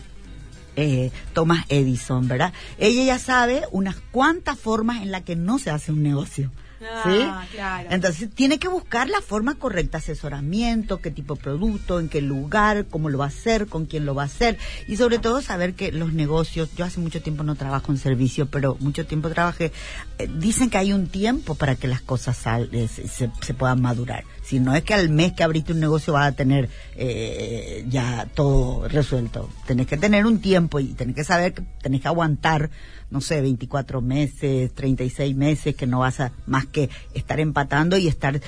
eh, 0.76 1.12
Thomas 1.34 1.66
Edison, 1.70 2.28
¿verdad? 2.28 2.54
Ella 2.78 3.04
ya 3.04 3.20
sabe 3.20 3.63
unas 3.72 3.96
cuantas 4.12 4.60
formas 4.60 5.02
en 5.02 5.12
las 5.12 5.24
que 5.24 5.36
no 5.36 5.60
se 5.60 5.72
hace 5.72 5.92
un 5.92 6.04
negocio. 6.04 6.52
Ah, 6.86 7.86
Entonces 7.89 8.30
tiene 8.34 8.60
que 8.60 8.67
buscar 8.67 9.10
la 9.10 9.22
forma 9.22 9.56
correcta, 9.56 9.98
asesoramiento, 9.98 11.00
qué 11.00 11.12
tipo 11.12 11.36
de 11.36 11.41
producto, 11.41 12.00
en 12.00 12.10
qué 12.10 12.22
lugar, 12.22 12.86
cómo 12.89 13.10
lo 13.10 13.17
va 13.17 13.26
a 13.26 13.28
hacer, 13.30 13.67
con 13.67 13.86
quién 13.86 14.06
lo 14.06 14.15
va 14.15 14.24
a 14.24 14.26
hacer. 14.26 14.58
Y 14.88 14.98
sobre 14.98 15.19
todo 15.19 15.41
saber 15.41 15.74
que 15.74 15.91
los 15.91 16.13
negocios, 16.13 16.69
yo 16.76 16.86
hace 16.86 17.00
mucho 17.00 17.22
tiempo 17.22 17.43
no 17.43 17.56
trabajo 17.56 17.91
en 17.91 17.98
servicio, 17.98 18.48
pero 18.48 18.78
mucho 18.80 19.06
tiempo 19.06 19.30
trabajé, 19.30 19.72
eh, 20.17 20.30
dicen 20.34 20.69
que 20.69 20.78
hay 20.78 20.93
un 20.93 21.08
tiempo 21.08 21.56
para 21.56 21.76
que 21.76 21.88
las 21.88 22.02
cosas 22.02 22.38
eh, 22.72 22.88
se, 22.88 23.08
se, 23.08 23.54
puedan 23.54 23.82
madurar. 23.82 24.24
Si 24.44 24.60
no 24.60 24.76
es 24.76 24.84
que 24.84 24.94
al 24.94 25.10
mes 25.10 25.34
que 25.34 25.44
abriste 25.44 25.74
un 25.74 25.80
negocio 25.80 26.14
vas 26.14 26.28
a 26.28 26.32
tener 26.34 26.70
eh, 26.96 27.86
ya 27.88 28.28
todo 28.34 28.88
resuelto. 28.88 29.50
Tenés 29.66 29.88
que 29.88 29.98
tener 29.98 30.26
un 30.26 30.40
tiempo 30.40 30.80
y 30.80 30.88
tenés 30.88 31.16
que 31.16 31.24
saber 31.24 31.54
que 31.54 31.64
tenés 31.82 32.02
que 32.02 32.08
aguantar 32.08 32.70
no 33.14 33.22
sé, 33.22 33.42
24 33.42 34.02
meses, 34.02 34.74
36 34.74 35.36
meses, 35.36 35.76
que 35.76 35.86
no 35.86 36.00
vas 36.00 36.20
a 36.20 36.32
más 36.48 36.66
que 36.66 36.90
estar 37.14 37.40
empatando 37.40 37.96
y 37.96 38.08
estar 38.08 38.38
eh, 38.38 38.42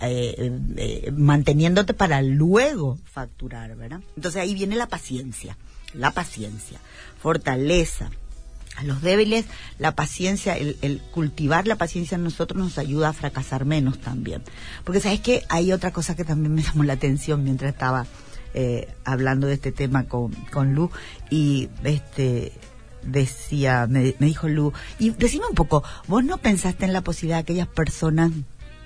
eh, 0.00 0.60
eh, 0.76 1.12
manteniéndote 1.12 1.94
para 1.94 2.20
luego 2.20 2.98
facturar, 3.04 3.76
¿verdad? 3.76 4.00
Entonces 4.16 4.42
ahí 4.42 4.54
viene 4.54 4.74
la 4.74 4.88
paciencia, 4.88 5.56
la 5.94 6.10
paciencia, 6.10 6.80
fortaleza. 7.20 8.10
A 8.76 8.84
los 8.84 9.02
débiles, 9.02 9.44
la 9.78 9.94
paciencia, 9.94 10.56
el, 10.56 10.76
el 10.82 11.00
cultivar 11.00 11.66
la 11.66 11.76
paciencia 11.76 12.14
en 12.16 12.24
nosotros 12.24 12.62
nos 12.62 12.78
ayuda 12.78 13.10
a 13.10 13.12
fracasar 13.12 13.64
menos 13.64 13.98
también. 13.98 14.42
Porque 14.84 15.00
sabes 15.00 15.20
que 15.20 15.44
hay 15.48 15.72
otra 15.72 15.92
cosa 15.92 16.16
que 16.16 16.24
también 16.24 16.54
me 16.56 16.62
llamó 16.62 16.84
la 16.84 16.94
atención 16.94 17.44
mientras 17.44 17.72
estaba 17.72 18.06
hablando 19.04 19.46
de 19.46 19.54
este 19.54 19.72
tema 19.72 20.04
con, 20.04 20.32
con 20.50 20.74
Lu 20.74 20.90
y 21.30 21.70
este 21.84 22.52
decía, 23.02 23.86
me, 23.88 24.14
dijo 24.18 24.48
Lu, 24.48 24.72
y 24.98 25.10
decime 25.10 25.46
un 25.48 25.54
poco, 25.54 25.82
¿vos 26.06 26.24
no 26.24 26.38
pensaste 26.38 26.84
en 26.84 26.92
la 26.92 27.02
posibilidad 27.02 27.38
de 27.38 27.42
aquellas 27.42 27.68
personas, 27.68 28.30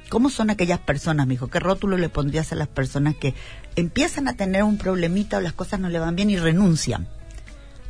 cómo 0.09 0.31
son 0.31 0.51
aquellas 0.51 0.79
personas, 0.79 1.27
me 1.27 1.35
dijo, 1.35 1.49
qué 1.49 1.61
rótulo 1.61 1.97
le 1.99 2.09
pondrías 2.09 2.53
a 2.53 2.57
las 2.57 2.69
personas 2.69 3.17
que 3.17 3.35
empiezan 3.77 4.29
a 4.29 4.35
tener 4.35 4.63
un 4.63 4.79
problemita 4.79 5.39
o 5.39 5.41
las 5.41 5.53
cosas 5.53 5.81
no 5.81 5.89
le 5.89 5.99
van 5.99 6.17
bien 6.17 6.31
y 6.31 6.37
renuncian? 6.37 7.09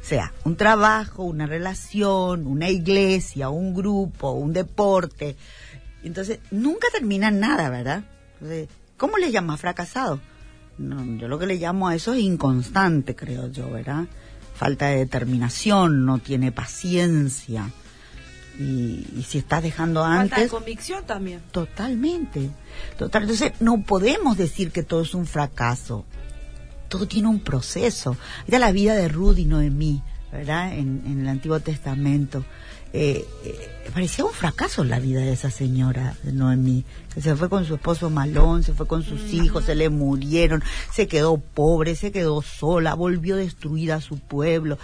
Sea, 0.07 0.33
un 0.45 0.57
trabajo, 0.57 1.25
una 1.25 1.47
relación, 1.47 2.47
una 2.47 2.69
iglesia, 2.69 3.49
un 3.49 3.75
grupo, 3.75 4.33
un 4.33 4.53
deporte. 4.53 5.37
Entonces, 6.05 6.39
nunca 6.51 6.87
terminan 6.93 7.41
nada, 7.41 7.71
¿verdad? 7.71 8.05
¿Cómo 8.97 9.19
le 9.19 9.33
llamas 9.33 9.61
fracasado? 9.61 10.21
No, 10.79 11.05
yo 11.17 11.27
lo 11.27 11.39
que 11.39 11.47
le 11.47 11.57
llamo 11.57 11.89
a 11.89 11.95
eso 11.95 12.13
es 12.13 12.21
inconstante, 12.21 13.17
creo 13.17 13.49
yo, 13.51 13.71
¿verdad? 13.71 14.05
falta 14.57 14.87
de 14.87 14.97
determinación, 14.97 16.07
no 16.07 16.19
tiene 16.19 16.51
paciencia. 16.51 17.71
Y, 18.59 19.25
si 19.29 19.39
estás 19.39 19.63
dejando 19.63 20.03
antes... 20.03 20.31
Falta 20.31 20.43
de 20.45 20.49
convicción 20.49 21.05
también. 21.05 21.43
Totalmente. 21.53 22.51
Total. 22.99 23.23
Entonces, 23.23 23.53
no 23.61 23.83
podemos 23.83 24.39
decir 24.39 24.73
que 24.73 24.83
todo 24.83 25.03
es 25.03 25.15
un 25.15 25.27
fracaso. 25.27 26.07
Todo 26.89 27.07
tiene 27.07 27.29
un 27.29 27.41
proceso. 27.41 28.17
Era 28.47 28.59
la 28.59 28.73
vida 28.73 28.95
de 28.95 29.09
Rudy 29.09 29.43
y 29.43 29.47
Noemí, 29.47 30.03
¿verdad? 30.33 30.73
En, 30.73 31.03
en 31.07 31.21
el 31.21 31.29
Antiguo 31.29 31.61
Testamento. 31.61 32.45
Eh, 32.93 33.27
eh, 33.45 33.69
parecía 33.93 34.25
un 34.25 34.33
fracaso 34.33 34.83
la 34.83 34.99
vida 34.99 35.21
de 35.21 35.33
esa 35.33 35.51
señora 35.51 36.15
Noemí, 36.25 36.85
que 37.13 37.21
se 37.21 37.37
fue 37.37 37.51
con 37.51 37.67
su 37.67 37.75
esposo 37.75 38.09
malón, 38.09 38.63
se 38.63 38.73
fue 38.73 38.87
con 38.87 39.03
sus 39.03 39.35
hijos, 39.35 39.67
se 39.67 39.75
le 39.75 39.91
murieron, 39.91 40.63
se 40.95 41.07
quedó 41.07 41.37
pobre, 41.37 41.95
se 41.95 42.11
quedó 42.11 42.41
sola, 42.43 42.95
volvió 42.95 43.37
destruida 43.37 43.97
a 43.97 44.01
su 44.01 44.19
pueblo. 44.19 44.79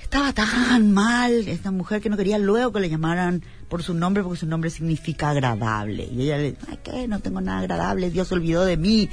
Estaba 0.00 0.32
tan 0.32 0.92
mal 0.92 1.48
esta 1.48 1.70
mujer 1.70 2.02
que 2.02 2.10
no 2.10 2.16
quería 2.16 2.38
luego 2.38 2.70
que 2.70 2.80
le 2.80 2.90
llamaran 2.90 3.42
por 3.68 3.82
su 3.82 3.94
nombre 3.94 4.22
porque 4.22 4.38
su 4.38 4.46
nombre 4.46 4.70
significa 4.70 5.30
agradable. 5.30 6.04
Y 6.04 6.22
ella 6.22 6.36
le 6.36 6.54
ay, 6.68 6.78
¿qué? 6.84 7.08
No 7.08 7.18
tengo 7.18 7.40
nada 7.40 7.60
agradable, 7.60 8.10
Dios 8.10 8.30
olvidó 8.30 8.64
de 8.64 8.76
mí. 8.76 9.08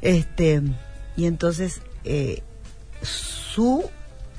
Este, 0.00 0.62
y 1.16 1.26
entonces 1.26 1.80
eh, 2.04 2.42
su 3.02 3.84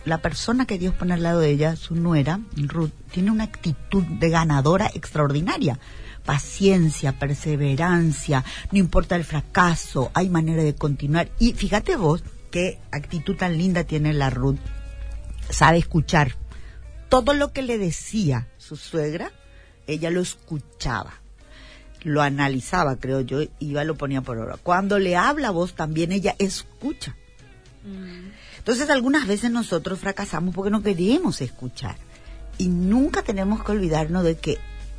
la 0.06 0.20
persona 0.20 0.66
que 0.66 0.78
Dios 0.78 0.96
pone 0.96 1.14
al 1.14 1.24
lado 1.24 1.42
de 1.42 1.50
ella, 1.50 1.76
su 1.76 1.94
nuera, 1.94 2.40
Ruth, 2.56 2.94
tiene 3.12 3.30
una 3.30 3.44
actitud 3.44 4.04
de 4.04 4.30
ganadora 4.30 4.90
extraordinaria. 4.94 5.80
Paciencia, 6.24 7.20
perseverancia, 7.20 8.46
no 8.72 8.80
importa 8.80 9.18
el 9.18 9.26
fracaso, 9.26 10.10
hay 10.14 10.30
manera 10.30 10.64
de 10.64 10.76
continuar. 10.76 11.30
Y 11.40 11.54
fíjate 11.54 11.98
vos 11.98 12.24
qué 12.52 12.80
actitud 12.92 13.36
tan 13.36 13.58
linda 13.58 13.84
tiene 13.84 14.14
la 14.14 14.30
Ruth. 14.30 14.60
Sabe 15.50 15.80
escuchar. 15.80 16.36
Todo 17.10 17.34
lo 17.34 17.52
que 17.52 17.62
le 17.62 17.78
decía 17.78 18.48
su 18.58 18.78
suegra, 18.78 19.34
ella 19.88 20.10
lo 20.10 20.22
escuchaba 20.22 21.22
lo 22.04 22.22
analizaba, 22.22 22.96
creo 22.96 23.22
yo, 23.22 23.42
y 23.42 23.50
iba 23.60 23.84
lo 23.84 23.96
ponía 23.96 24.22
por 24.22 24.38
obra. 24.38 24.58
Cuando 24.62 25.00
le 25.00 25.16
habla 25.16 25.50
a 25.50 25.52
vos, 25.52 25.74
también 25.74 26.12
ella 26.12 26.36
escucha. 26.40 27.16
Mm. 27.84 28.32
Entonces 28.60 28.90
algunas 28.90 29.28
veces 29.28 29.52
nosotros 29.52 30.00
fracasamos 30.00 30.54
porque 30.54 30.72
no 30.72 30.84
queremos 30.84 31.42
escuchar. 31.42 31.96
Y 32.58 32.68
nunca 32.68 33.22
tenemos 33.24 33.64
que 33.64 33.72
olvidarnos 33.72 34.24
de 34.24 34.36
que 34.38 34.58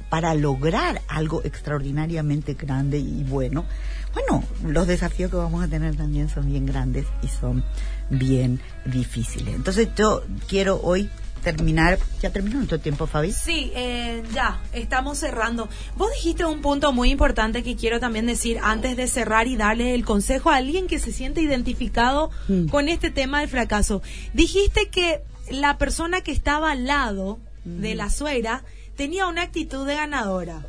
para 0.09 0.35
lograr 0.35 1.03
algo 1.09 1.43
extraordinariamente 1.45 2.55
grande 2.55 2.99
y 2.99 3.25
bueno, 3.25 3.67
bueno, 4.15 4.43
los 4.65 4.87
desafíos 4.87 5.31
que 5.31 5.37
vamos 5.37 5.63
a 5.63 5.69
tener 5.69 5.97
también 5.97 6.29
son 6.29 6.49
bien 6.49 6.65
grandes 6.65 7.07
y 7.23 7.29
son 7.29 7.63
bien 8.09 8.61
difíciles. 8.87 9.55
Entonces 9.55 9.89
yo 9.97 10.23
quiero 10.49 10.81
hoy 10.83 11.11
terminar. 11.57 11.99
¿Ya 12.21 12.31
terminó 12.31 12.57
nuestro 12.57 12.81
tiempo, 12.81 13.07
Fabi? 13.07 13.33
Sí, 13.33 13.73
eh, 13.75 14.23
ya, 14.33 14.61
estamos 14.73 15.19
cerrando. 15.19 15.69
Vos 15.97 16.11
dijiste 16.13 16.45
un 16.45 16.61
punto 16.61 16.93
muy 16.93 17.11
importante 17.11 17.63
que 17.63 17.77
quiero 17.77 18.01
también 18.01 18.27
decir 18.27 18.59
antes 18.63 18.97
de 18.97 19.07
cerrar 19.07 19.47
y 19.47 19.57
darle 19.57 19.95
el 19.95 20.05
consejo 20.05 20.51
a 20.51 20.57
alguien 20.57 20.87
que 20.87 20.99
se 20.99 21.13
siente 21.13 21.41
identificado 21.41 22.31
mm. 22.49 22.67
con 22.69 22.89
este 22.89 23.11
tema 23.11 23.41
del 23.41 23.49
fracaso. 23.49 24.03
Dijiste 24.35 24.89
que 24.89 25.23
la 25.51 25.79
persona 25.79 26.21
que 26.21 26.33
estaba 26.33 26.73
al 26.73 26.87
lado 26.87 27.39
de 27.65 27.95
la 27.95 28.09
suegra 28.11 28.65
tenía 28.97 29.27
una 29.27 29.43
actitud 29.43 29.87
de 29.87 29.95
ganadora. 29.95 30.67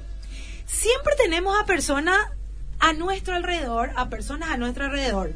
Siempre 0.65 1.13
tenemos 1.17 1.55
a 1.59 1.65
personas 1.65 2.17
a 2.79 2.93
nuestro 2.93 3.33
alrededor, 3.33 3.91
a 3.95 4.09
personas 4.09 4.49
a 4.51 4.57
nuestro 4.57 4.85
alrededor, 4.85 5.33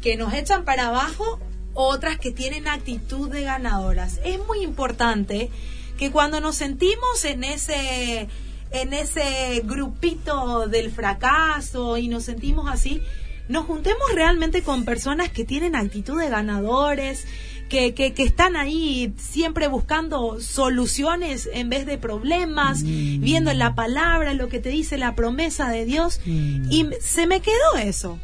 que 0.00 0.16
nos 0.16 0.32
echan 0.32 0.64
para 0.64 0.88
abajo 0.88 1.40
otras 1.80 2.18
que 2.18 2.32
tienen 2.32 2.66
actitud 2.66 3.30
de 3.30 3.42
ganadoras. 3.42 4.18
Es 4.24 4.44
muy 4.48 4.64
importante 4.64 5.48
que 5.96 6.10
cuando 6.10 6.40
nos 6.40 6.56
sentimos 6.56 7.24
en 7.24 7.44
ese 7.44 8.26
en 8.72 8.92
ese 8.92 9.62
grupito 9.64 10.66
del 10.66 10.90
fracaso 10.90 11.96
y 11.96 12.08
nos 12.08 12.24
sentimos 12.24 12.68
así, 12.68 13.00
nos 13.48 13.64
juntemos 13.66 14.12
realmente 14.12 14.62
con 14.62 14.84
personas 14.84 15.30
que 15.30 15.44
tienen 15.44 15.76
actitud 15.76 16.20
de 16.20 16.28
ganadores, 16.28 17.26
que, 17.68 17.94
que, 17.94 18.12
que, 18.12 18.24
están 18.24 18.56
ahí 18.56 19.14
siempre 19.16 19.68
buscando 19.68 20.40
soluciones 20.40 21.48
en 21.52 21.70
vez 21.70 21.86
de 21.86 21.96
problemas, 21.96 22.82
mm. 22.82 23.20
viendo 23.20 23.52
en 23.52 23.58
la 23.58 23.76
palabra 23.76 24.34
lo 24.34 24.48
que 24.48 24.58
te 24.58 24.70
dice 24.70 24.98
la 24.98 25.14
promesa 25.14 25.70
de 25.70 25.84
Dios. 25.84 26.20
Mm. 26.26 26.72
Y 26.72 26.88
se 27.00 27.28
me 27.28 27.40
quedó 27.40 27.76
eso 27.80 28.18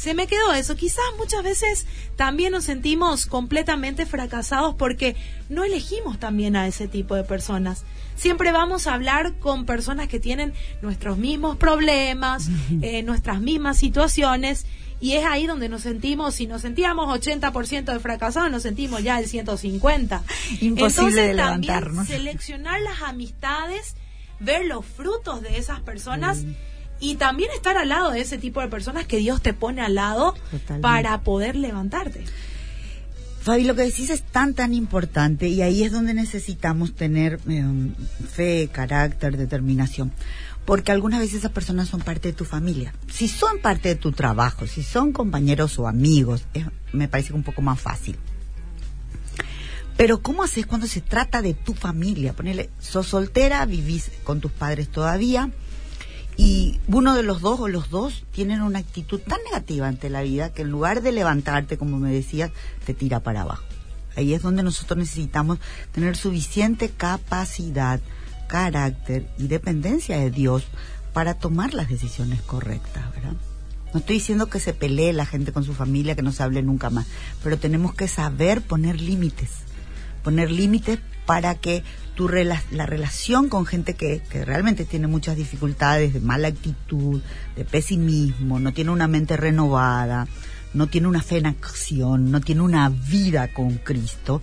se 0.00 0.14
me 0.14 0.26
quedó 0.26 0.54
eso. 0.54 0.76
Quizás 0.76 1.04
muchas 1.18 1.42
veces 1.42 1.86
también 2.16 2.52
nos 2.52 2.64
sentimos 2.64 3.26
completamente 3.26 4.06
fracasados 4.06 4.74
porque 4.74 5.14
no 5.50 5.62
elegimos 5.62 6.18
también 6.18 6.56
a 6.56 6.66
ese 6.66 6.88
tipo 6.88 7.16
de 7.16 7.22
personas. 7.22 7.84
Siempre 8.16 8.50
vamos 8.50 8.86
a 8.86 8.94
hablar 8.94 9.34
con 9.34 9.66
personas 9.66 10.08
que 10.08 10.18
tienen 10.18 10.54
nuestros 10.80 11.18
mismos 11.18 11.58
problemas, 11.58 12.48
eh, 12.80 13.02
nuestras 13.02 13.42
mismas 13.42 13.76
situaciones 13.76 14.64
y 15.02 15.16
es 15.16 15.26
ahí 15.26 15.46
donde 15.46 15.68
nos 15.68 15.82
sentimos, 15.82 16.34
si 16.34 16.46
nos 16.46 16.62
sentíamos 16.62 17.06
80% 17.06 17.92
de 17.92 18.00
fracasados, 18.00 18.50
nos 18.50 18.62
sentimos 18.62 19.02
ya 19.02 19.18
el 19.18 19.26
150. 19.26 20.22
Imposible 20.62 21.22
de 21.26 21.34
levantarnos. 21.34 22.06
seleccionar 22.06 22.80
las 22.80 23.02
amistades, 23.02 23.96
ver 24.38 24.64
los 24.64 24.86
frutos 24.86 25.42
de 25.42 25.58
esas 25.58 25.80
personas 25.80 26.46
y 27.00 27.16
también 27.16 27.50
estar 27.54 27.76
al 27.76 27.88
lado 27.88 28.10
de 28.10 28.20
ese 28.20 28.38
tipo 28.38 28.60
de 28.60 28.68
personas 28.68 29.06
que 29.06 29.16
Dios 29.16 29.42
te 29.42 29.54
pone 29.54 29.80
al 29.80 29.94
lado 29.94 30.34
para 30.80 31.20
poder 31.22 31.56
levantarte. 31.56 32.24
Fabi, 33.40 33.64
lo 33.64 33.74
que 33.74 33.82
decís 33.82 34.10
es 34.10 34.22
tan, 34.22 34.52
tan 34.52 34.74
importante 34.74 35.48
y 35.48 35.62
ahí 35.62 35.82
es 35.82 35.92
donde 35.92 36.12
necesitamos 36.12 36.94
tener 36.94 37.40
eh, 37.48 37.64
fe, 38.28 38.68
carácter, 38.70 39.38
determinación 39.38 40.12
porque 40.66 40.92
algunas 40.92 41.20
veces 41.20 41.36
esas 41.36 41.50
personas 41.50 41.88
son 41.88 42.00
parte 42.00 42.28
de 42.28 42.34
tu 42.34 42.44
familia. 42.44 42.94
Si 43.10 43.28
son 43.28 43.58
parte 43.60 43.88
de 43.88 43.94
tu 43.96 44.12
trabajo, 44.12 44.66
si 44.66 44.82
son 44.82 45.12
compañeros 45.12 45.78
o 45.78 45.88
amigos, 45.88 46.44
me 46.92 47.08
parece 47.08 47.32
un 47.32 47.42
poco 47.42 47.62
más 47.62 47.80
fácil. 47.80 48.16
Pero 49.96 50.22
¿cómo 50.22 50.42
haces 50.42 50.66
cuando 50.66 50.86
se 50.86 51.00
trata 51.00 51.42
de 51.42 51.54
tu 51.54 51.74
familia? 51.74 52.34
Ponele, 52.34 52.70
sos 52.78 53.08
soltera, 53.08 53.64
vivís 53.66 54.12
con 54.22 54.40
tus 54.40 54.52
padres 54.52 54.88
todavía 54.88 55.50
y 56.40 56.80
uno 56.88 57.14
de 57.14 57.22
los 57.22 57.42
dos 57.42 57.60
o 57.60 57.68
los 57.68 57.90
dos 57.90 58.24
tienen 58.32 58.62
una 58.62 58.78
actitud 58.78 59.20
tan 59.20 59.40
negativa 59.44 59.86
ante 59.86 60.08
la 60.08 60.22
vida 60.22 60.54
que 60.54 60.62
en 60.62 60.70
lugar 60.70 61.02
de 61.02 61.12
levantarte, 61.12 61.76
como 61.76 61.98
me 61.98 62.10
decías, 62.10 62.50
te 62.86 62.94
tira 62.94 63.20
para 63.20 63.42
abajo. 63.42 63.62
Ahí 64.16 64.32
es 64.32 64.40
donde 64.40 64.62
nosotros 64.62 64.96
necesitamos 64.96 65.58
tener 65.92 66.16
suficiente 66.16 66.88
capacidad 66.88 68.00
carácter 68.48 69.28
y 69.36 69.48
dependencia 69.48 70.16
de 70.16 70.30
Dios 70.30 70.64
para 71.12 71.34
tomar 71.34 71.74
las 71.74 71.90
decisiones 71.90 72.40
correctas, 72.40 73.14
¿verdad? 73.14 73.34
No 73.92 74.00
estoy 74.00 74.16
diciendo 74.16 74.48
que 74.48 74.60
se 74.60 74.72
pelee 74.72 75.12
la 75.12 75.26
gente 75.26 75.52
con 75.52 75.64
su 75.64 75.74
familia, 75.74 76.16
que 76.16 76.22
no 76.22 76.32
se 76.32 76.42
hable 76.42 76.62
nunca 76.62 76.88
más, 76.88 77.06
pero 77.44 77.58
tenemos 77.58 77.92
que 77.92 78.08
saber 78.08 78.62
poner 78.62 78.98
límites, 78.98 79.50
poner 80.24 80.50
límites 80.50 81.00
para 81.26 81.54
que 81.54 81.84
tu 82.20 82.28
la 82.28 82.84
relación 82.84 83.48
con 83.48 83.64
gente 83.64 83.94
que, 83.94 84.20
que 84.20 84.44
realmente 84.44 84.84
tiene 84.84 85.06
muchas 85.06 85.36
dificultades, 85.36 86.12
de 86.12 86.20
mala 86.20 86.48
actitud, 86.48 87.22
de 87.56 87.64
pesimismo, 87.64 88.60
no 88.60 88.74
tiene 88.74 88.90
una 88.90 89.08
mente 89.08 89.38
renovada, 89.38 90.28
no 90.74 90.86
tiene 90.88 91.08
una 91.08 91.22
fe 91.22 91.38
en 91.38 91.46
acción, 91.46 92.30
no 92.30 92.42
tiene 92.42 92.60
una 92.60 92.90
vida 92.90 93.48
con 93.54 93.76
Cristo, 93.76 94.42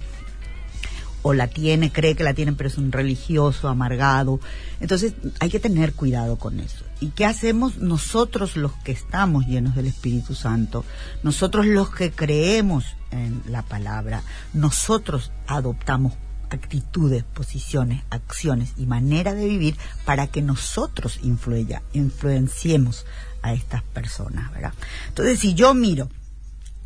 o 1.22 1.36
la 1.36 1.50
tiene, 1.50 1.92
cree 1.92 2.16
que 2.16 2.24
la 2.24 2.34
tiene, 2.34 2.54
pero 2.54 2.68
es 2.68 2.80
un 2.80 2.92
religioso 2.92 3.68
amargado. 3.68 4.40
Entonces 4.80 5.14
hay 5.40 5.52
que 5.52 5.60
tener 5.60 5.94
cuidado 5.94 6.38
con 6.38 6.60
eso. 6.60 6.84
¿Y 7.00 7.10
qué 7.10 7.26
hacemos 7.26 7.78
nosotros 7.78 8.58
los 8.58 8.72
que 8.78 8.92
estamos 8.92 9.46
llenos 9.46 9.76
del 9.76 9.86
Espíritu 9.86 10.34
Santo? 10.34 10.84
Nosotros 11.22 11.68
los 11.68 11.92
que 11.92 12.10
creemos 12.10 12.86
en 13.12 13.44
la 13.48 13.62
palabra, 13.62 14.24
nosotros 14.54 15.32
adoptamos 15.46 16.14
actitudes, 16.50 17.24
posiciones, 17.24 18.04
acciones 18.10 18.74
y 18.78 18.86
manera 18.86 19.34
de 19.34 19.48
vivir 19.48 19.78
para 20.06 20.28
que 20.28 20.42
nosotros 20.42 21.20
influya, 21.24 21.82
influenciemos 21.94 23.06
a 23.42 23.54
estas 23.54 23.84
personas, 23.84 24.52
¿verdad? 24.52 24.74
Entonces, 25.10 25.40
si 25.40 25.54
yo 25.54 25.74
miro 25.74 26.10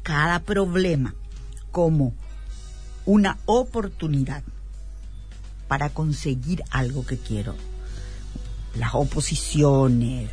cada 0.04 0.40
problema 0.40 1.14
como 1.72 2.14
una 3.06 3.38
oportunidad 3.46 4.44
para 5.68 5.90
conseguir 5.90 6.64
algo 6.70 7.06
que 7.06 7.18
quiero. 7.18 7.56
Las 8.76 8.94
oposiciones, 8.94 10.30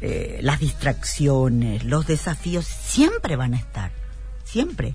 eh, 0.00 0.38
las 0.42 0.60
distracciones, 0.60 1.84
los 1.84 2.06
desafíos 2.06 2.64
siempre 2.66 3.36
van 3.36 3.54
a 3.54 3.58
estar, 3.58 3.92
siempre. 4.44 4.94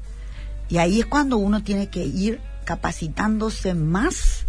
Y 0.69 0.77
ahí 0.77 0.99
es 0.99 1.05
cuando 1.05 1.37
uno 1.37 1.63
tiene 1.63 1.89
que 1.89 2.03
ir 2.03 2.41
capacitándose 2.65 3.73
más 3.73 4.45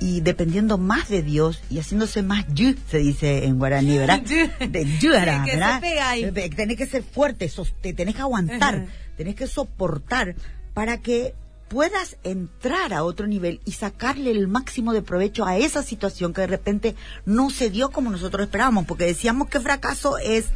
y 0.00 0.20
dependiendo 0.20 0.78
más 0.78 1.08
de 1.08 1.22
Dios 1.22 1.60
y 1.70 1.78
haciéndose 1.78 2.22
más 2.22 2.46
yu, 2.54 2.74
se 2.90 2.98
dice 2.98 3.44
en 3.46 3.58
guaraní, 3.58 3.98
¿verdad? 3.98 4.20
De 4.20 4.84
yu, 5.00 5.10
¿verdad? 5.10 5.80
Tenés 6.56 6.76
que 6.76 6.86
ser 6.86 7.02
fuerte, 7.02 7.50
tenés 7.94 8.14
que 8.14 8.22
aguantar, 8.22 8.86
tenés 9.16 9.34
que 9.34 9.46
soportar 9.46 10.36
para 10.72 10.98
que 10.98 11.34
puedas 11.68 12.16
entrar 12.24 12.94
a 12.94 13.04
otro 13.04 13.26
nivel 13.26 13.60
y 13.64 13.72
sacarle 13.72 14.30
el 14.30 14.48
máximo 14.48 14.92
de 14.92 15.02
provecho 15.02 15.44
a 15.44 15.56
esa 15.58 15.82
situación 15.82 16.32
que 16.32 16.40
de 16.42 16.46
repente 16.46 16.94
no 17.26 17.50
se 17.50 17.70
dio 17.70 17.90
como 17.90 18.10
nosotros 18.10 18.46
esperábamos, 18.46 18.86
porque 18.86 19.04
decíamos 19.04 19.48
que 19.48 19.60
fracaso 19.60 20.16
es, 20.18 20.46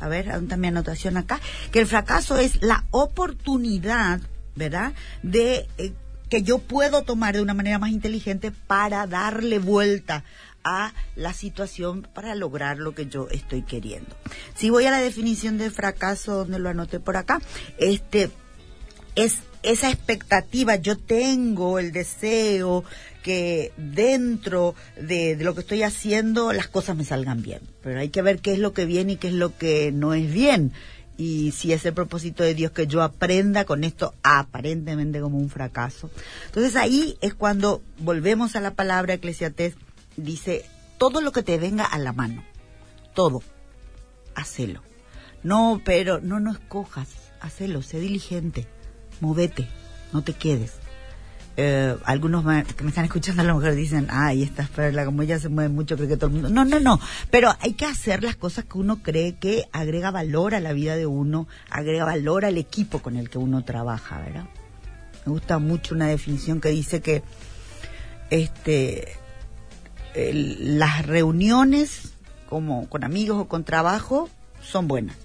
a 0.00 0.08
ver, 0.08 0.26
dame 0.26 0.56
mi 0.56 0.68
anotación 0.68 1.16
acá, 1.16 1.40
que 1.72 1.80
el 1.80 1.86
fracaso 1.86 2.36
es 2.36 2.60
la 2.60 2.84
oportunidad, 2.90 4.20
¿verdad?, 4.54 4.92
de 5.22 5.66
eh, 5.78 5.92
que 6.30 6.42
yo 6.42 6.58
puedo 6.58 7.02
tomar 7.02 7.34
de 7.34 7.42
una 7.42 7.54
manera 7.54 7.78
más 7.78 7.90
inteligente 7.90 8.52
para 8.52 9.06
darle 9.06 9.58
vuelta 9.58 10.24
a 10.64 10.92
la 11.16 11.32
situación 11.32 12.06
para 12.14 12.34
lograr 12.34 12.78
lo 12.78 12.94
que 12.94 13.06
yo 13.06 13.28
estoy 13.30 13.62
queriendo. 13.62 14.14
Si 14.54 14.70
voy 14.70 14.86
a 14.86 14.90
la 14.90 15.00
definición 15.00 15.58
de 15.58 15.70
fracaso, 15.70 16.34
donde 16.36 16.58
lo 16.58 16.68
anoté 16.68 17.00
por 17.00 17.16
acá, 17.16 17.40
este 17.78 18.30
es 19.16 19.38
esa 19.62 19.90
expectativa, 19.90 20.76
yo 20.76 20.96
tengo 20.96 21.78
el 21.78 21.92
deseo 21.92 22.84
que 23.22 23.72
dentro 23.76 24.74
de, 24.96 25.36
lo 25.38 25.54
que 25.54 25.60
estoy 25.60 25.82
haciendo 25.82 26.52
las 26.52 26.68
cosas 26.68 26.96
me 26.96 27.04
salgan 27.04 27.42
bien. 27.42 27.60
Pero 27.82 28.00
hay 28.00 28.08
que 28.08 28.22
ver 28.22 28.38
qué 28.38 28.52
es 28.52 28.58
lo 28.58 28.72
que 28.72 28.86
viene 28.86 29.12
y 29.12 29.16
qué 29.16 29.28
es 29.28 29.34
lo 29.34 29.56
que 29.56 29.92
no 29.92 30.14
es 30.14 30.32
bien. 30.32 30.72
Y 31.20 31.52
si 31.52 31.74
es 31.74 31.84
el 31.84 31.92
propósito 31.92 32.42
de 32.42 32.54
Dios 32.54 32.72
que 32.72 32.86
yo 32.86 33.02
aprenda 33.02 33.66
con 33.66 33.84
esto 33.84 34.14
aparentemente 34.22 35.20
como 35.20 35.36
un 35.36 35.50
fracaso. 35.50 36.10
Entonces 36.46 36.76
ahí 36.76 37.18
es 37.20 37.34
cuando 37.34 37.82
volvemos 37.98 38.56
a 38.56 38.60
la 38.60 38.70
palabra 38.72 39.14
Eclesiastés, 39.14 39.74
dice, 40.16 40.64
todo 40.96 41.20
lo 41.20 41.32
que 41.32 41.42
te 41.42 41.58
venga 41.58 41.84
a 41.84 41.98
la 41.98 42.14
mano, 42.14 42.42
todo, 43.12 43.42
hacelo. 44.34 44.82
No, 45.42 45.82
pero 45.84 46.20
no 46.20 46.40
no 46.40 46.52
escojas, 46.52 47.08
hacelo, 47.40 47.82
sé 47.82 48.00
diligente 48.00 48.66
movete, 49.20 49.68
no 50.12 50.22
te 50.22 50.32
quedes. 50.32 50.72
Eh, 51.62 51.94
algunos 52.04 52.42
que 52.74 52.82
me 52.84 52.88
están 52.88 53.04
escuchando 53.04 53.42
a 53.42 53.44
lo 53.44 53.56
mejor 53.56 53.74
dicen, 53.74 54.06
ay, 54.08 54.42
esta 54.42 54.66
perla, 54.66 55.04
como 55.04 55.20
ella 55.20 55.38
se 55.38 55.50
mueve 55.50 55.68
mucho, 55.68 55.94
creo 55.94 56.08
que 56.08 56.16
todo 56.16 56.28
el 56.28 56.32
mundo. 56.32 56.48
No, 56.48 56.64
no, 56.64 56.80
no. 56.80 56.98
Pero 57.30 57.54
hay 57.60 57.74
que 57.74 57.84
hacer 57.84 58.24
las 58.24 58.34
cosas 58.34 58.64
que 58.64 58.78
uno 58.78 59.02
cree 59.02 59.36
que 59.36 59.68
agrega 59.70 60.10
valor 60.10 60.54
a 60.54 60.60
la 60.60 60.72
vida 60.72 60.96
de 60.96 61.04
uno, 61.04 61.48
agrega 61.68 62.06
valor 62.06 62.46
al 62.46 62.56
equipo 62.56 63.00
con 63.00 63.18
el 63.18 63.28
que 63.28 63.36
uno 63.36 63.62
trabaja, 63.62 64.20
¿verdad? 64.20 64.46
Me 65.26 65.32
gusta 65.32 65.58
mucho 65.58 65.94
una 65.94 66.06
definición 66.06 66.62
que 66.62 66.70
dice 66.70 67.02
que 67.02 67.22
este 68.30 69.18
las 70.14 71.06
reuniones 71.06 72.14
como 72.48 72.88
con 72.88 73.04
amigos 73.04 73.38
o 73.38 73.48
con 73.48 73.64
trabajo 73.64 74.30
son 74.62 74.88
buenas. 74.88 75.18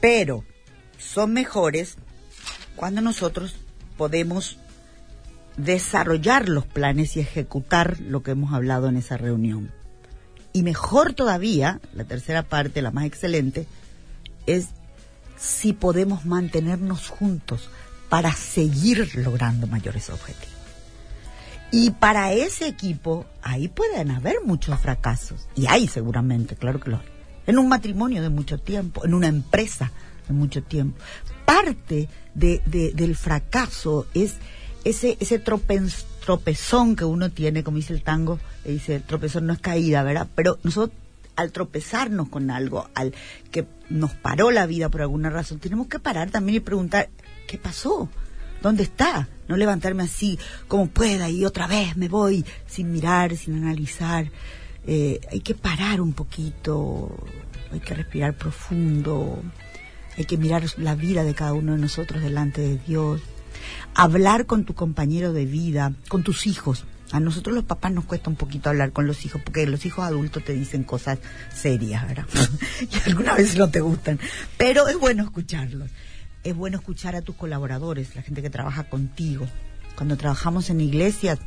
Pero 0.00 0.44
son 0.98 1.32
mejores 1.32 1.98
cuando 2.74 3.00
nosotros 3.00 3.54
podemos 3.96 4.58
desarrollar 5.56 6.48
los 6.48 6.66
planes 6.66 7.16
y 7.16 7.20
ejecutar 7.20 8.00
lo 8.00 8.22
que 8.22 8.32
hemos 8.32 8.52
hablado 8.52 8.88
en 8.88 8.96
esa 8.96 9.16
reunión. 9.16 9.70
Y 10.52 10.62
mejor 10.62 11.14
todavía, 11.14 11.80
la 11.94 12.04
tercera 12.04 12.42
parte, 12.42 12.82
la 12.82 12.90
más 12.90 13.04
excelente, 13.04 13.66
es 14.46 14.68
si 15.38 15.72
podemos 15.72 16.24
mantenernos 16.24 17.08
juntos 17.08 17.70
para 18.08 18.32
seguir 18.32 19.16
logrando 19.16 19.66
mayores 19.66 20.10
objetivos. 20.10 20.52
Y 21.70 21.90
para 21.92 22.32
ese 22.34 22.68
equipo, 22.68 23.24
ahí 23.42 23.68
pueden 23.68 24.10
haber 24.10 24.36
muchos 24.44 24.78
fracasos. 24.78 25.48
Y 25.54 25.66
hay 25.66 25.88
seguramente, 25.88 26.54
claro 26.54 26.78
que 26.78 26.90
lo 26.90 26.98
hay. 26.98 27.06
En 27.46 27.58
un 27.58 27.68
matrimonio 27.68 28.20
de 28.20 28.28
mucho 28.28 28.58
tiempo, 28.58 29.06
en 29.06 29.14
una 29.14 29.28
empresa 29.28 29.90
de 30.28 30.34
mucho 30.34 30.62
tiempo. 30.62 30.98
Parte 31.52 32.08
de, 32.34 32.62
del 32.94 33.14
fracaso 33.14 34.06
es 34.14 34.36
ese, 34.84 35.18
ese 35.20 35.38
tropezón 35.38 36.96
que 36.96 37.04
uno 37.04 37.30
tiene, 37.30 37.62
como 37.62 37.76
dice 37.76 37.92
el 37.92 38.02
tango, 38.02 38.38
dice, 38.64 38.94
el 38.94 39.02
tropezón 39.02 39.46
no 39.46 39.52
es 39.52 39.58
caída, 39.58 40.02
¿verdad? 40.02 40.28
Pero 40.34 40.58
nosotros 40.62 40.96
al 41.36 41.52
tropezarnos 41.52 42.30
con 42.30 42.50
algo, 42.50 42.88
al 42.94 43.12
que 43.50 43.66
nos 43.90 44.12
paró 44.14 44.50
la 44.50 44.64
vida 44.64 44.88
por 44.88 45.02
alguna 45.02 45.28
razón, 45.28 45.58
tenemos 45.58 45.88
que 45.88 45.98
parar 45.98 46.30
también 46.30 46.56
y 46.56 46.60
preguntar, 46.60 47.10
¿qué 47.46 47.58
pasó? 47.58 48.08
¿Dónde 48.62 48.84
está? 48.84 49.28
No 49.46 49.58
levantarme 49.58 50.04
así 50.04 50.38
como 50.68 50.86
pueda 50.86 51.28
y 51.28 51.44
otra 51.44 51.66
vez 51.66 51.98
me 51.98 52.08
voy 52.08 52.46
sin 52.66 52.90
mirar, 52.90 53.36
sin 53.36 53.56
analizar. 53.56 54.30
Eh, 54.86 55.20
hay 55.30 55.40
que 55.40 55.54
parar 55.54 56.00
un 56.00 56.14
poquito, 56.14 57.14
hay 57.70 57.80
que 57.80 57.92
respirar 57.92 58.32
profundo, 58.32 59.42
hay 60.16 60.24
que 60.24 60.36
mirar 60.36 60.64
la 60.76 60.94
vida 60.94 61.24
de 61.24 61.34
cada 61.34 61.52
uno 61.52 61.72
de 61.72 61.78
nosotros 61.78 62.22
delante 62.22 62.60
de 62.60 62.78
Dios, 62.78 63.20
hablar 63.94 64.46
con 64.46 64.64
tu 64.64 64.74
compañero 64.74 65.32
de 65.32 65.46
vida, 65.46 65.92
con 66.08 66.22
tus 66.22 66.46
hijos. 66.46 66.84
A 67.12 67.20
nosotros 67.20 67.54
los 67.54 67.64
papás 67.64 67.92
nos 67.92 68.04
cuesta 68.04 68.30
un 68.30 68.36
poquito 68.36 68.70
hablar 68.70 68.92
con 68.92 69.06
los 69.06 69.24
hijos 69.26 69.42
porque 69.42 69.66
los 69.66 69.84
hijos 69.84 70.04
adultos 70.04 70.44
te 70.44 70.54
dicen 70.54 70.82
cosas 70.82 71.18
serias, 71.54 72.06
¿verdad? 72.08 72.26
y 72.80 73.08
algunas 73.10 73.36
veces 73.36 73.56
no 73.58 73.70
te 73.70 73.80
gustan. 73.80 74.18
Pero 74.56 74.88
es 74.88 74.98
bueno 74.98 75.22
escucharlos. 75.22 75.90
Es 76.42 76.56
bueno 76.56 76.78
escuchar 76.78 77.14
a 77.14 77.22
tus 77.22 77.36
colaboradores, 77.36 78.16
la 78.16 78.22
gente 78.22 78.42
que 78.42 78.50
trabaja 78.50 78.84
contigo. 78.84 79.46
Cuando 79.94 80.16
trabajamos 80.16 80.70
en 80.70 80.80
iglesia, 80.80 81.38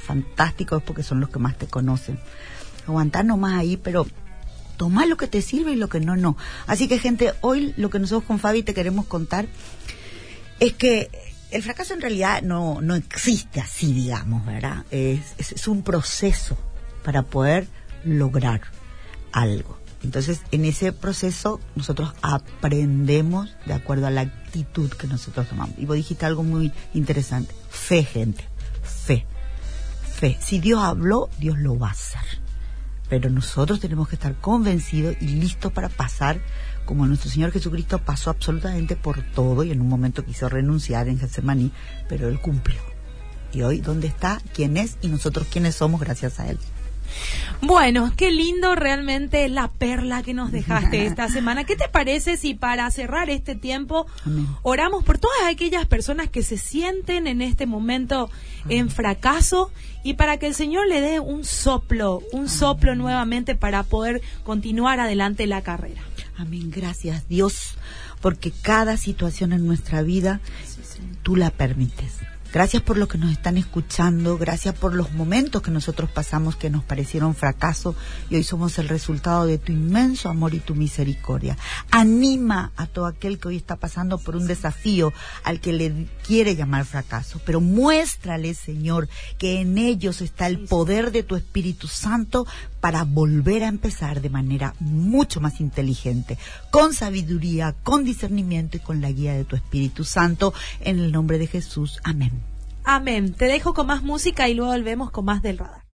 fantástico 0.00 0.78
es 0.78 0.82
porque 0.82 1.02
son 1.02 1.20
los 1.20 1.28
que 1.28 1.38
más 1.38 1.56
te 1.56 1.66
conocen. 1.66 2.18
Aguantar 2.86 3.24
nomás 3.24 3.54
ahí, 3.54 3.76
pero 3.76 4.06
tomar 4.80 5.08
lo 5.08 5.18
que 5.18 5.26
te 5.26 5.42
sirve 5.42 5.72
y 5.72 5.76
lo 5.76 5.90
que 5.90 6.00
no, 6.00 6.16
no. 6.16 6.38
Así 6.66 6.88
que 6.88 6.98
gente, 6.98 7.34
hoy 7.42 7.74
lo 7.76 7.90
que 7.90 7.98
nosotros 7.98 8.24
con 8.24 8.38
Fabi 8.38 8.62
te 8.62 8.72
queremos 8.72 9.04
contar 9.04 9.46
es 10.58 10.72
que 10.72 11.10
el 11.50 11.62
fracaso 11.62 11.92
en 11.92 12.00
realidad 12.00 12.40
no, 12.40 12.80
no 12.80 12.94
existe 12.94 13.60
así, 13.60 13.92
digamos, 13.92 14.46
¿verdad? 14.46 14.86
Es, 14.90 15.34
es, 15.36 15.68
un 15.68 15.82
proceso 15.82 16.56
para 17.04 17.24
poder 17.24 17.68
lograr 18.06 18.62
algo. 19.32 19.78
Entonces, 20.02 20.40
en 20.50 20.64
ese 20.64 20.94
proceso 20.94 21.60
nosotros 21.76 22.14
aprendemos 22.22 23.54
de 23.66 23.74
acuerdo 23.74 24.06
a 24.06 24.10
la 24.10 24.22
actitud 24.22 24.90
que 24.92 25.06
nosotros 25.06 25.46
tomamos. 25.46 25.76
Y 25.76 25.84
vos 25.84 25.96
dijiste 25.96 26.24
algo 26.24 26.42
muy 26.42 26.72
interesante. 26.94 27.54
Fe, 27.68 28.02
gente. 28.02 28.46
Fe. 28.82 29.26
Fe. 30.14 30.38
Si 30.40 30.58
Dios 30.58 30.82
habló, 30.82 31.28
Dios 31.38 31.58
lo 31.58 31.78
va 31.78 31.88
a 31.88 31.90
hacer. 31.90 32.39
Pero 33.10 33.28
nosotros 33.28 33.80
tenemos 33.80 34.08
que 34.08 34.14
estar 34.14 34.36
convencidos 34.36 35.16
y 35.20 35.26
listos 35.26 35.72
para 35.72 35.90
pasar 35.90 36.40
como 36.86 37.06
nuestro 37.06 37.30
Señor 37.30 37.52
Jesucristo 37.52 37.98
pasó 37.98 38.30
absolutamente 38.30 38.96
por 38.96 39.22
todo 39.22 39.62
y 39.64 39.70
en 39.70 39.80
un 39.80 39.88
momento 39.88 40.24
quiso 40.24 40.48
renunciar 40.48 41.08
en 41.08 41.18
Getsemaní, 41.18 41.72
pero 42.08 42.28
Él 42.28 42.40
cumplió. 42.40 42.80
Y 43.52 43.62
hoy, 43.62 43.80
¿dónde 43.80 44.06
está? 44.06 44.40
¿Quién 44.54 44.76
es? 44.76 44.96
Y 45.02 45.08
nosotros, 45.08 45.46
¿quiénes 45.50 45.74
somos 45.74 46.00
gracias 46.00 46.40
a 46.40 46.48
Él? 46.48 46.58
Bueno, 47.62 48.12
qué 48.16 48.30
lindo 48.30 48.74
realmente 48.74 49.46
la 49.48 49.68
perla 49.68 50.22
que 50.22 50.32
nos 50.32 50.50
dejaste 50.50 51.04
esta 51.04 51.28
semana. 51.28 51.64
¿Qué 51.64 51.76
te 51.76 51.88
parece 51.88 52.36
si 52.36 52.54
para 52.54 52.90
cerrar 52.90 53.28
este 53.28 53.54
tiempo 53.54 54.06
oramos 54.62 55.04
por 55.04 55.18
todas 55.18 55.46
aquellas 55.46 55.86
personas 55.86 56.30
que 56.30 56.42
se 56.42 56.56
sienten 56.56 57.26
en 57.26 57.42
este 57.42 57.66
momento 57.66 58.30
en 58.68 58.90
fracaso 58.90 59.70
y 60.02 60.14
para 60.14 60.38
que 60.38 60.46
el 60.46 60.54
Señor 60.54 60.88
le 60.88 61.00
dé 61.00 61.20
un 61.20 61.44
soplo, 61.44 62.22
un 62.32 62.48
soplo 62.48 62.94
nuevamente 62.94 63.54
para 63.54 63.82
poder 63.82 64.22
continuar 64.42 64.98
adelante 64.98 65.46
la 65.46 65.62
carrera? 65.62 66.02
Amén, 66.38 66.70
gracias 66.70 67.28
Dios, 67.28 67.74
porque 68.22 68.50
cada 68.50 68.96
situación 68.96 69.52
en 69.52 69.66
nuestra 69.66 70.02
vida 70.02 70.40
tú 71.22 71.36
la 71.36 71.50
permites. 71.50 72.20
Gracias 72.52 72.82
por 72.82 72.98
lo 72.98 73.06
que 73.06 73.16
nos 73.16 73.30
están 73.30 73.56
escuchando, 73.56 74.36
gracias 74.36 74.74
por 74.74 74.92
los 74.92 75.12
momentos 75.12 75.62
que 75.62 75.70
nosotros 75.70 76.10
pasamos 76.10 76.56
que 76.56 76.68
nos 76.68 76.82
parecieron 76.82 77.36
fracaso 77.36 77.94
y 78.28 78.34
hoy 78.34 78.42
somos 78.42 78.76
el 78.80 78.88
resultado 78.88 79.46
de 79.46 79.58
tu 79.58 79.70
inmenso 79.70 80.28
amor 80.28 80.54
y 80.54 80.58
tu 80.58 80.74
misericordia. 80.74 81.56
Anima 81.92 82.72
a 82.76 82.86
todo 82.86 83.06
aquel 83.06 83.38
que 83.38 83.48
hoy 83.48 83.56
está 83.56 83.76
pasando 83.76 84.18
por 84.18 84.34
un 84.34 84.48
desafío 84.48 85.12
al 85.44 85.60
que 85.60 85.72
le 85.72 86.08
quiere 86.30 86.54
llamar 86.54 86.84
fracaso, 86.84 87.40
pero 87.44 87.60
muéstrale, 87.60 88.54
Señor, 88.54 89.08
que 89.36 89.60
en 89.60 89.78
ellos 89.78 90.20
está 90.20 90.46
el 90.46 90.60
poder 90.60 91.10
de 91.10 91.24
tu 91.24 91.34
Espíritu 91.34 91.88
Santo 91.88 92.46
para 92.80 93.02
volver 93.02 93.64
a 93.64 93.66
empezar 93.66 94.20
de 94.20 94.30
manera 94.30 94.76
mucho 94.78 95.40
más 95.40 95.60
inteligente, 95.60 96.38
con 96.70 96.94
sabiduría, 96.94 97.74
con 97.82 98.04
discernimiento 98.04 98.76
y 98.76 98.80
con 98.80 99.00
la 99.00 99.10
guía 99.10 99.34
de 99.34 99.44
tu 99.44 99.56
Espíritu 99.56 100.04
Santo. 100.04 100.54
En 100.78 101.00
el 101.00 101.10
nombre 101.10 101.36
de 101.36 101.48
Jesús. 101.48 101.98
Amén. 102.04 102.30
Amén. 102.84 103.34
Te 103.34 103.46
dejo 103.46 103.74
con 103.74 103.88
más 103.88 104.04
música 104.04 104.48
y 104.48 104.54
luego 104.54 104.70
volvemos 104.70 105.10
con 105.10 105.24
más 105.24 105.42
del 105.42 105.58
radar. 105.58 105.82